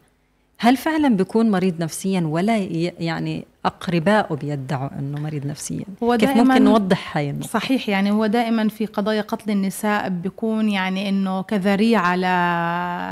[0.58, 2.58] هل فعلا بيكون مريض نفسيا ولا
[3.00, 8.12] يعني أقربائه بيدعوا أنه مريض نفسيا هو كيف دائماً- ممكن نوضح هاي النقطة صحيح يعني
[8.12, 12.22] هو دائما في قضايا قتل النساء بيكون يعني إنه كذريعة ل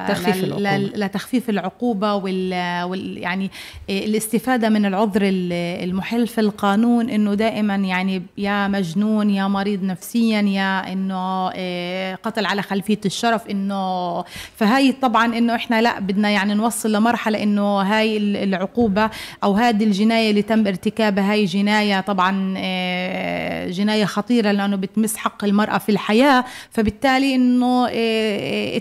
[0.08, 0.78] تخفيف العقوبة.
[0.78, 2.54] لتخفيف العقوبة وال...
[2.84, 3.18] وال...
[3.18, 3.52] يعني
[3.90, 5.54] الاستفادة من العذر ال-
[5.90, 12.46] المحل في القانون إنه دائما يعني يا مجنون يا مريض نفسيا يا إنه آه، قتل
[12.46, 14.22] على خلفية الشرف إنه
[14.56, 19.10] فهي طبعا إنه إحنا لا بدنا يعني نوصل لمرحلة إنه هاي ال- العقوبة
[19.44, 22.02] أو هذه الجناية اللي تم ارتكابها هاي جناية.
[22.02, 26.46] طبعا آه، جناية خطيرة لأنه بتمس حق المرأة في الحياة.
[26.72, 28.78] فبالتالي إنه آه،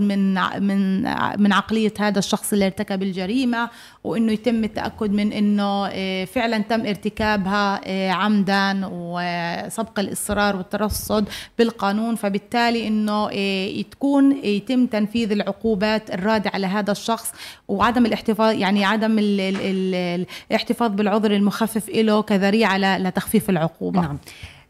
[0.00, 3.70] من ع- من ع- من عقلية هذا الشخص اللي ارتكب الجريمة.
[4.04, 12.14] وإنه يتم التأكد من إنه آه، فعلا تم ارتكابها آه، عمدا وسبق الإصرار والترصد بالقانون.
[12.14, 17.32] فبالتالي إنه آه، تكون يتم تنفيذ العقوبات الرادعة لهذا الشخص.
[17.68, 24.00] وعدم الاحتفاظ يعني عدم ال ال ال الاحتفاظ بالعذر المخفف له كذريعة لتخفيف العقوبة.
[24.00, 24.18] نعم.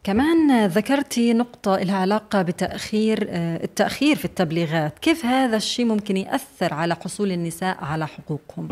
[0.04, 3.28] كمان ذكرتي نقطة لها علاقة بتأخير
[3.64, 4.98] التأخير في التبليغات.
[4.98, 8.68] كيف هذا الشيء ممكن يأثر على حصول النساء على حقوقهم؟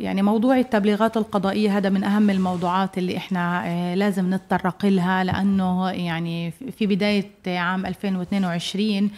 [0.00, 5.90] يعني موضوع التبليغات القضائية هذا من أهم الموضوعات اللي إحنا آه، لازم نتطرق لها لأنه
[5.90, 9.08] يعني في بداية عام 2022 آه،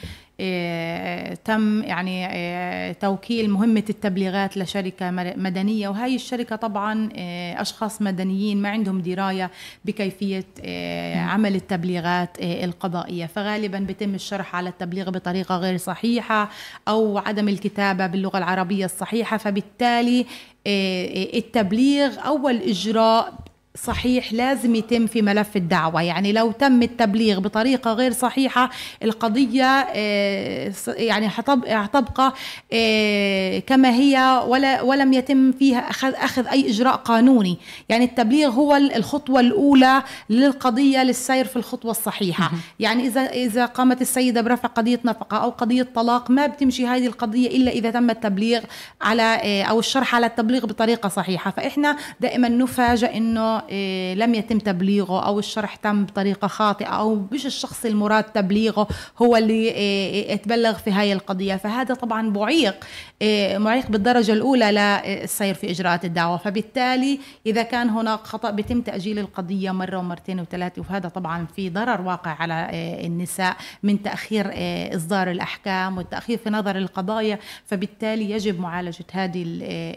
[1.45, 5.89] تم يعني آه، توكيل مهمة التبليغات لشركة مدنية.
[5.89, 9.51] وهي الشركة طبعا آه، أشخاص مدنيين ما عندهم دراية
[9.85, 13.27] بكيفية آه، عمل التبليغات آه، القضائية.
[13.27, 16.51] فغالبا بيتم الشرح على التبليغ بطريقة غير صحيحة
[16.89, 19.37] أو عدم الكتابة باللغة العربية الصحيحة.
[19.37, 20.27] فبالتالي
[20.67, 23.35] آه، التبليغ أول إجراء
[23.83, 26.03] صحيح لازم يتم في ملف الدعوة.
[26.03, 28.71] يعني لو تم التبليغ بطريقة غير صحيحة
[29.03, 29.65] القضية
[29.95, 32.35] آه، يعني حتبقى
[32.73, 37.59] آه، كما هي ولا ولم يتم فيها أخذ, أخذ أي إجراء قانوني.
[37.89, 42.51] يعني التبليغ هو الخطوة الأولى للقضية للسير في الخطوة الصحيحة.
[42.81, 47.49] يعني إذا إذا قامت السيدة برفع قضية نفقة أو قضية طلاق ما بتمشي هذه القضية
[47.49, 48.61] إلا إذا تم التبليغ
[49.03, 51.51] على آه، أو الشرح على التبليغ بطريقة صحيحة.
[51.51, 53.68] فإحنا دائما نفاجئ إنه إيه،
[54.15, 58.89] لم يتم تبليغه أو الشرح تم بطريقة خاطئة أو مش الشخص المراد تبليغه
[59.23, 61.57] هو اللي إيه، تبلغ في هاي القضية.
[61.57, 62.85] فهذا طبعا معيق
[63.23, 66.37] إيه، معيق بالدرجة الأولى للسير في إجراءات الدعوة.
[66.37, 72.01] فبالتالي إذا كان هناك خطأ بيتم تأجيل القضية مرة ومرتين وثلاثة وهذا طبعا في ضرر
[72.01, 72.71] واقع على
[73.07, 74.51] النساء من تأخير
[74.97, 77.39] إصدار الأحكام والتأخير في نظر القضايا.
[77.67, 79.45] فبالتالي يجب معالجة هذه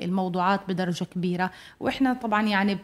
[0.03, 1.51] الموضوعات بدرجة كبيرة.
[1.79, 2.77] وإحنا طبعا يعني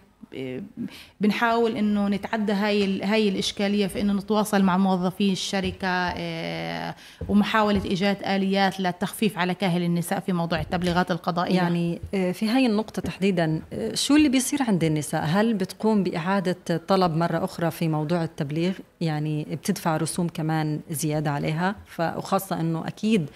[1.21, 6.95] بنحاول إنه نتعدى هاي هاي الإشكالية في إنه نتواصل مع موظفي الشركة آه،
[7.29, 11.55] ومحاولة إيجاد آليات للتخفيف على كاهل النساء في موضوع التبليغات القضائية.
[11.55, 13.61] يعني آه، في هاي النقطة تحديدا
[13.93, 19.43] شو اللي بيصير عند النساء؟ هل بتقوم بإعادة طلب مرة أخرى في موضوع التبليغ؟ يعني
[19.51, 23.29] بتدفع رسوم كمان زيادة عليها؟ وخاصة إنه أكيد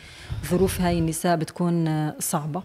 [0.45, 2.63] ظروف هاي النساء بتكون صعبة.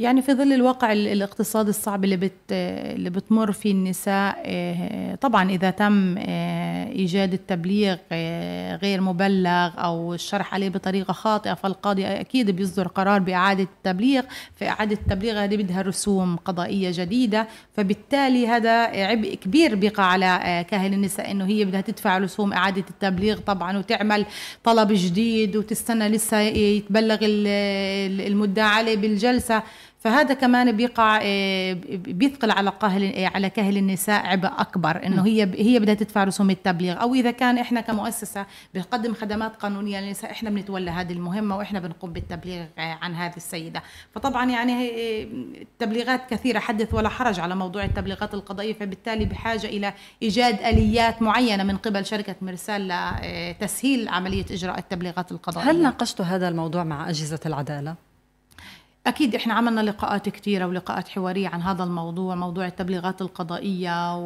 [0.00, 5.70] يعني في ظل الواقع الاقتصادي الصعب اللي بت اللي بتمر فيه النساء آه، طبعا إذا
[5.70, 12.88] تم آه، إيجاد التبليغ آه، غير مبلغ أو الشرح عليه بطريقة خاطئة فالقاضي أكيد بيصدر
[12.88, 14.22] قرار بإعادة التبليغ.
[14.56, 21.30] فاعاده التبليغ هذه بدها رسوم قضائية جديدة فبالتالي هذا عبء كبير بيقع على كاهل النساء
[21.30, 24.26] إنه هي بدها تدفع رسوم إعادة التبليغ طبعا وتعمل
[24.64, 29.62] طلب جديد وتستنى لسه يتبلغ المدعى عليه بالجلسة.
[29.98, 35.42] فهذا كمان بيقع آه، بيثقل على قاهل آه، على كاهل النساء عبء أكبر إنه هي
[35.42, 37.02] هي بدها تدفع رسوم التبليغ.
[37.02, 42.12] أو إذا كان إحنا كمؤسسة بنقدم خدمات قانونية للنساء إحنا بنتولى هذه المهمة وإحنا بنقوم
[42.12, 43.82] بالتبليغ آه، عن هذه السيدة.
[44.14, 44.92] فطبعا يعني
[45.62, 49.92] التبليغات كثيرة حدث ولا حرج على موضوع التبليغات القضائية فبالتالي بحاجة إلى
[50.22, 52.88] إيجاد آليات معينة من قبل شركة مرسال
[53.22, 55.70] لتسهيل عملية إجراء التبليغات القضائية.
[55.70, 58.07] هل ناقشتوا هذا الموضوع مع أجهزة العدالة؟
[59.08, 64.16] أكيد إحنا عملنا لقاءات كثيرة ولقاءات حوارية عن هذا الموضوع موضوع التبليغات القضائية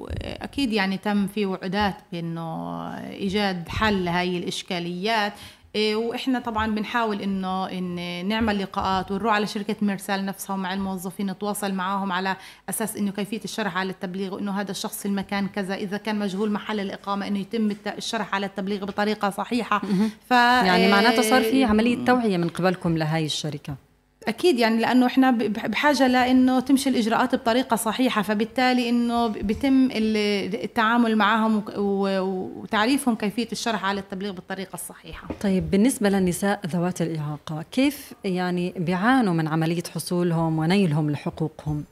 [0.00, 5.32] وأكيد يعني تم في وعودات بأنه إيجاد حل لهي الإشكاليات.
[5.76, 11.72] وإحنا طبعا بنحاول إنه إن نعمل لقاءات ونروح على شركة ميرسال نفسها ومع الموظفين نتواصل
[11.74, 12.36] معهم على
[12.68, 16.50] أساس إنه كيفية الشرح على التبليغ وإنه هذا الشخص في المكان كذا إذا كان مجهول
[16.50, 19.82] محل الإقامة إنه يتم الشرح على التبليغ بطريقة صحيحة.
[20.28, 23.89] ف يعني معناته صار في عملية توعية من قبلكم لهي الشركة.
[24.28, 31.62] أكيد يعني لأنه إحنا بحاجة لإنه تمشي الإجراءات بطريقة صحيحة فبالتالي إنه بيتم التعامل معهم
[31.76, 35.28] وتعريفهم كيفية الشرح على التبليغ بالطريقة الصحيحة.
[35.40, 41.84] طيب بالنسبة للنساء ذوات الإعاقة كيف يعني بيعانوا من عملية حصولهم ونيلهم لحقوقهم؟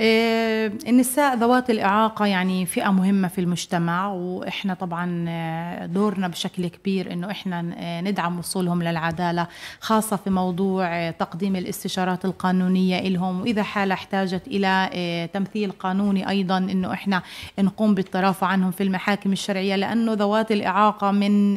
[0.00, 7.12] آه، النساء ذوات الإعاقة يعني فئة مهمة في المجتمع وإحنا طبعا آه، دورنا بشكل كبير
[7.12, 9.46] إنه إحنا آه، ندعم وصولهم للعدالة
[9.80, 16.92] خاصة في موضوع تقديم الاستشارات القانونية لهم وإذا حالة احتاجت إلى تمثيل قانوني أيضا إنه
[16.92, 17.22] إحنا
[17.58, 21.56] نقوم بالترافع عنهم في المحاكم الشرعية لأنه ذوات الإعاقة من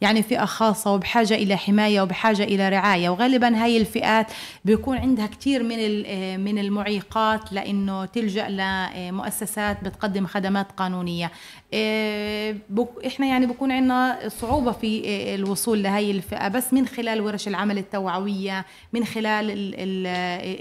[0.00, 3.08] يعني فئة خاصة وبحاجة إلى حماية وبحاجة إلى رعاية.
[3.08, 4.26] وغالبا هاي الفئات
[4.64, 5.78] بيكون عندها كثير من
[6.44, 11.30] من المعيقات لأنه تلجأ لمؤسسات بتقدم خدمات قانونية.
[11.72, 12.56] إيه،
[13.06, 16.48] إحنا يعني بكون عندنا صعوبة في إيه، الوصول لهي الفئة.
[16.48, 19.74] بس من خلال ورش العمل التوعوية من خلال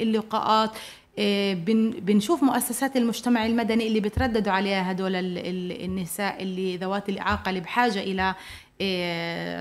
[0.02, 0.72] اللقاءات
[1.18, 1.54] إيه،
[2.00, 8.36] بنشوف مؤسسات المجتمع المدني اللي بترددوا عليها هدول النساء اللي ذوات الإعاقة اللي بحاجة إلى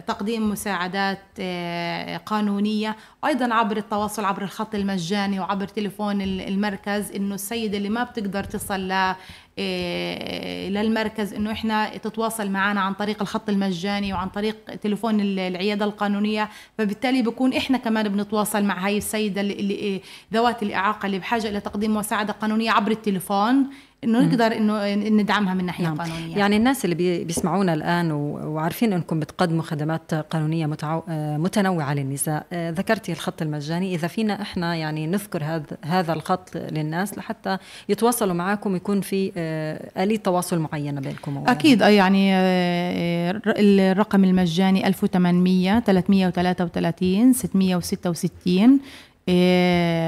[0.01, 7.79] تقديم مساعدات آه، قانونية أيضا عبر التواصل عبر الخط المجاني وعبر تليفون المركز إنه السيدة
[7.79, 9.16] اللي ما بتقدر تصل آه،
[10.68, 16.48] للمركز إنه إحنا تتواصل معنا عن طريق الخط المجاني وعن طريق تليفون العيادة القانونية.
[16.78, 20.00] فبالتالي بكون إحنا كمان بنتواصل مع هاي السيدة اللي
[20.34, 23.66] ذوات الإعاقة اللي بحاجة إلى تقديم مساعدة قانونية عبر التليفون
[24.04, 25.96] إنه نقدر إنه ندعمها من ناحية نعم.
[25.96, 26.36] قانونية.
[26.36, 31.02] يعني الناس اللي بيسمعونا الآن وعارفين إنكم بتقدموا خدمات قانونية متعو...
[31.09, 33.94] متنوعة للنساء آه، ذكرتي الخط المجاني.
[33.94, 40.03] إذا فينا إحنا يعني نذكر هذا هذا الخط للناس لحتى يتواصلوا معكم يكون في آه،
[40.03, 48.80] آلية تواصل معينة بينكم أكيد يعني آه، الرقم المجاني 1800 333 666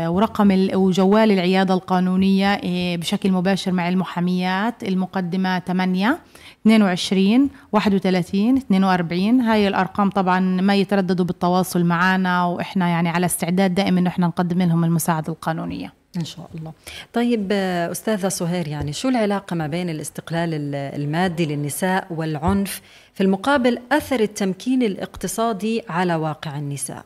[0.08, 2.60] ورقم وجوال العيادة القانونية
[2.96, 6.18] بشكل مباشر مع المحاميات المقدمة 8
[6.66, 13.98] 22 31 42 هاي الأرقام طبعا ما يترددوا بالتواصل معنا وإحنا يعني على استعداد دائم
[13.98, 15.99] إنه إحنا نقدم لهم المساعدة القانونية.
[16.16, 16.72] إن شاء الله.
[17.12, 17.52] طيب
[17.92, 22.80] أستاذة سهير يعني شو العلاقة ما بين الاستقلال المادي للنساء والعنف
[23.14, 27.04] في المقابل أثر التمكين الاقتصادي على واقع النساء؟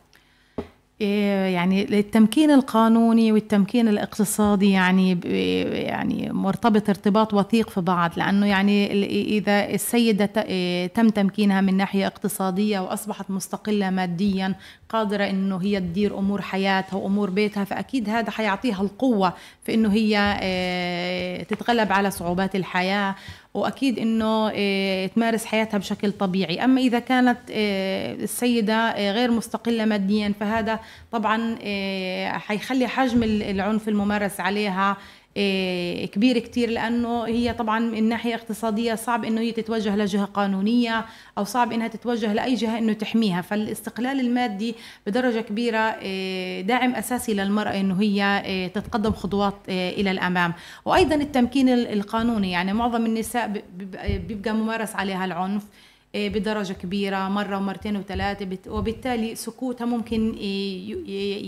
[1.00, 5.20] يعني التمكين القانوني والتمكين الاقتصادي يعني
[5.72, 8.92] يعني مرتبط ارتباط وثيق في بعض لأنه يعني
[9.38, 14.54] إذا السيدة إيه، تم تمكينها من ناحية اقتصادية وأصبحت مستقلة ماديا
[14.88, 19.32] قادرة إنه هي تدير أمور حياتها وأمور بيتها فأكيد هذا حيعطيها القوة
[19.64, 23.14] في إنه هي إيه، تتغلب على صعوبات الحياة.
[23.54, 26.64] وأكيد إنه آه، تمارس حياتها بشكل طبيعي.
[26.64, 30.80] أما إذا كانت آه، السيدة آه، غير مستقلة ماديا فهذا
[31.12, 31.56] طبعا
[32.38, 34.96] حيخلي حجم العنف الممارس عليها
[36.12, 41.04] كبير كتير لأنه هي طبعا من ناحية اقتصادية صعب أنه هي تتوجه لجهة قانونية
[41.38, 43.42] أو صعب أنها تتوجه لأي جهة أنه تحميها.
[43.42, 44.74] فالاستقلال المادي
[45.06, 50.52] بدرجة كبيرة إيه، داعم أساسي للمرأة أنه هي إيه، تتقدم خطوات إلى الأمام.
[50.84, 53.62] وأيضا التمكين القانوني يعني معظم النساء
[54.28, 55.62] بيبقى ممارس عليها العنف.
[55.62, 55.83] إيه،
[56.14, 60.34] بدرجة كبيرة مرة ومرتين وثلاثة وبالتالي سكوتها ممكن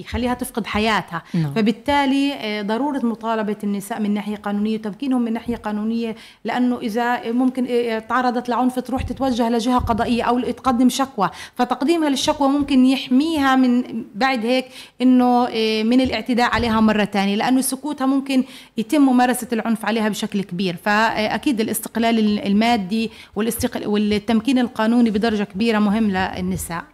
[0.01, 1.23] يخليها تفقد حياتها.
[1.35, 1.55] نعم.
[1.55, 7.65] فبالتالي إيه، ضرورة مطالبة النساء من ناحية قانونية وتمكينهم من ناحية قانونية لأنه إذا ممكن
[7.65, 11.31] إيه، تعرضت لعنف تروح تتوجه لجهة قضائية أو تقدم شكوى.
[11.55, 14.67] فتقديمها للشكوى ممكن يحميها من بعد هيك
[15.03, 15.45] إنه
[15.83, 18.45] من الاعتداء عليها مرة ثانية لأنه سكوتها ممكن
[18.79, 20.77] يتم ممارسة العنف عليها بشكل كبير.
[20.85, 26.85] فأكيد الاستقلال المادي والاستقل والتمكين التمكين القانوني بدرجة كبيرة مهم للنساء.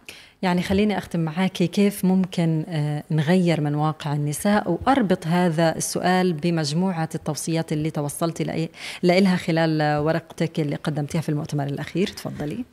[0.41, 7.09] يعني خليني أختم معك كيف ممكن آه، نغير من واقع النساء؟ وأربط هذا السؤال بمجموعة
[7.15, 8.41] التوصيات اللي توصلت
[9.03, 12.07] لها خلال ورقتك اللي قدمتها في المؤتمر الأخير.
[12.07, 12.65] تفضلي.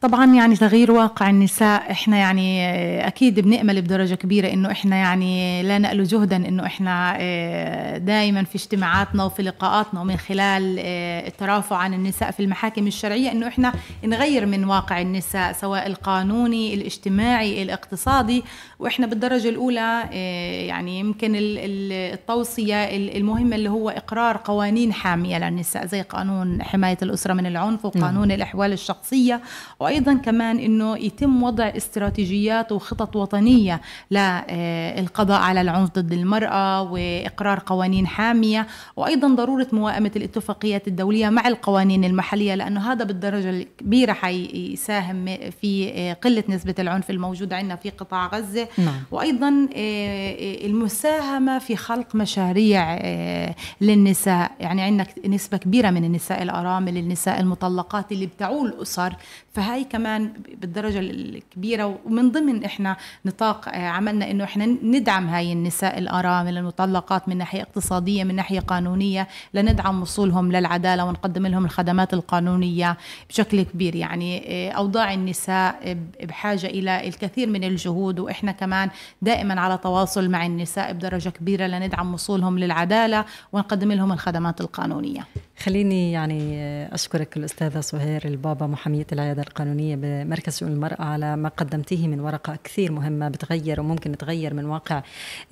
[0.00, 2.66] طبعا يعني تغيير واقع النساء إحنا يعني
[3.06, 8.54] أكيد بنأمل بدرجة كبيرة إنه إحنا يعني لا نألو جهدا إنه إحنا آه، دائما في
[8.54, 13.72] اجتماعاتنا وفي لقاءاتنا ومن خلال آه، الترافع عن النساء في المحاكم الشرعية إنه إحنا
[14.04, 18.44] نغير من واقع النساء سواء القانوني الاجتماعي الاقتصادي
[18.78, 22.84] وإحنا بالدرجة الأولى آه، يعني يمكن التوصية
[23.16, 28.36] المهمة اللي هو إقرار قوانين حامية للنساء زي قانون حماية الأسرة من العنف وقانون نعم.
[28.36, 29.40] الأحوال الشخصية
[29.80, 33.80] وأيضا كمان إنه يتم وضع استراتيجيات وخطط وطنية
[34.10, 42.04] للقضاء على العنف ضد المرأة وإقرار قوانين حامية وأيضا ضرورة موائمة الاتفاقيات الدولية مع القوانين
[42.04, 48.68] المحلية لأنه هذا بالدرجة الكبيرة حيساهم في قلة نسبة العنف الموجوده عندنا في قطاع غزة
[48.78, 49.02] نعم.
[49.10, 56.96] وأيضا آه، المساهمة في خلق مشاريع آه، للنساء يعني عندنا نسبة كبيرة من النساء الأرامل
[56.96, 59.16] النساء المطلقات اللي بتعول أسر
[59.52, 65.98] فهاي كمان بالدرجة الكبيرة ومن ضمن إحنا نطاق آه، عملنا إنه إحنا ندعم هاي النساء
[65.98, 72.96] الارامل المطلقات من ناحية اقتصادية من ناحية قانونية لندعم وصولهم للعدالة ونقدم لهم الخدمات القانونية
[73.28, 73.94] بشكل كبير.
[73.94, 78.90] يعني آه، أوضاع النساء بحاجة إلى الكثير من الجهود وإحنا كمان
[79.22, 85.26] دائما على تواصل مع النساء بدرجة كبيرة لندعم وصولهم للعدالة ونقدم لهم الخدمات القانونية.
[85.64, 86.62] خليني يعني
[86.94, 92.58] أشكرك الأستاذة سهير البابا محامية العيادة القانونية بمركز شؤون المرأة على ما قدمتيه من ورقة
[92.64, 95.02] كثير مهمة بتغير وممكن تغير من واقع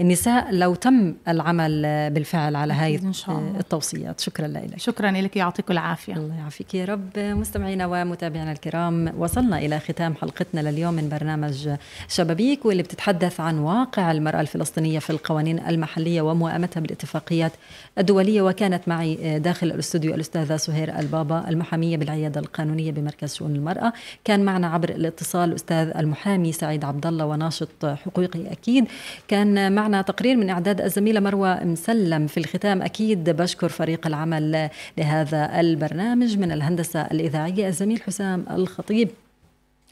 [0.00, 3.58] النساء لو تم العمل بالفعل على هاي إن شاء الله.
[3.60, 4.20] التوصيات.
[4.20, 4.78] شكرا لك.
[4.78, 6.14] شكرا لك يعطيك العافية.
[6.14, 7.18] الله يعافيك يا رب.
[7.18, 11.70] مستمعينا ومتابعينا الكرام وصلنا إلى ختام حلقتنا لليوم من برنامج
[12.08, 17.52] شبابيك واللي بتتحدث عن واقع المرأة الفلسطينية في القوانين المحلية وموائمتها بالاتفاقيات
[17.98, 23.92] الدولية وكانت معي داخل الأستوديو الاستوديو الأستاذة سهير البابا المحامية بالعيادة القانونية بمركز شؤون المرأة.
[24.24, 28.84] كان معنا عبر الاتصال الأستاذ المحامي سعيد عبد الله وناشط حقوقي أكيد.
[29.28, 32.82] كان معنا تقرير من إعداد الزميلة مروة مسلم في الختام.
[32.82, 39.08] أكيد بشكر فريق العمل لهذا البرنامج من الهندسة الإذاعية الزميل حسام الخطيب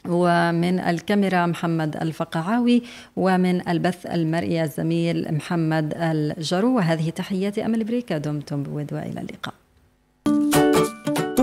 [0.07, 2.83] ومن الكاميرا محمد الفقعاوي
[3.15, 6.75] ومن البث المرئي الزميل محمد الجرو.
[6.75, 9.53] وهذه تحياتي أمل بريكا دمتم بود وإلى اللقاء.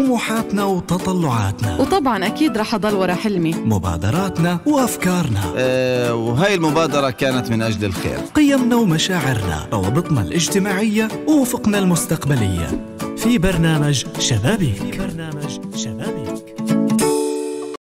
[0.07, 1.77] طموحاتنا وتطلعاتنا.
[1.81, 3.55] وطبعا أكيد رح أضل ورا حلمي.
[3.55, 5.41] مبادراتنا وأفكارنا.
[5.57, 8.19] أه وهي المبادرة كانت من أجل الخير.
[8.35, 12.87] قيمنا ومشاعرنا روابطنا الاجتماعية ووفقنا المستقبلية.
[13.17, 14.77] في برنامج شبابيك.
[14.77, 16.36] في برنامج شبابيك.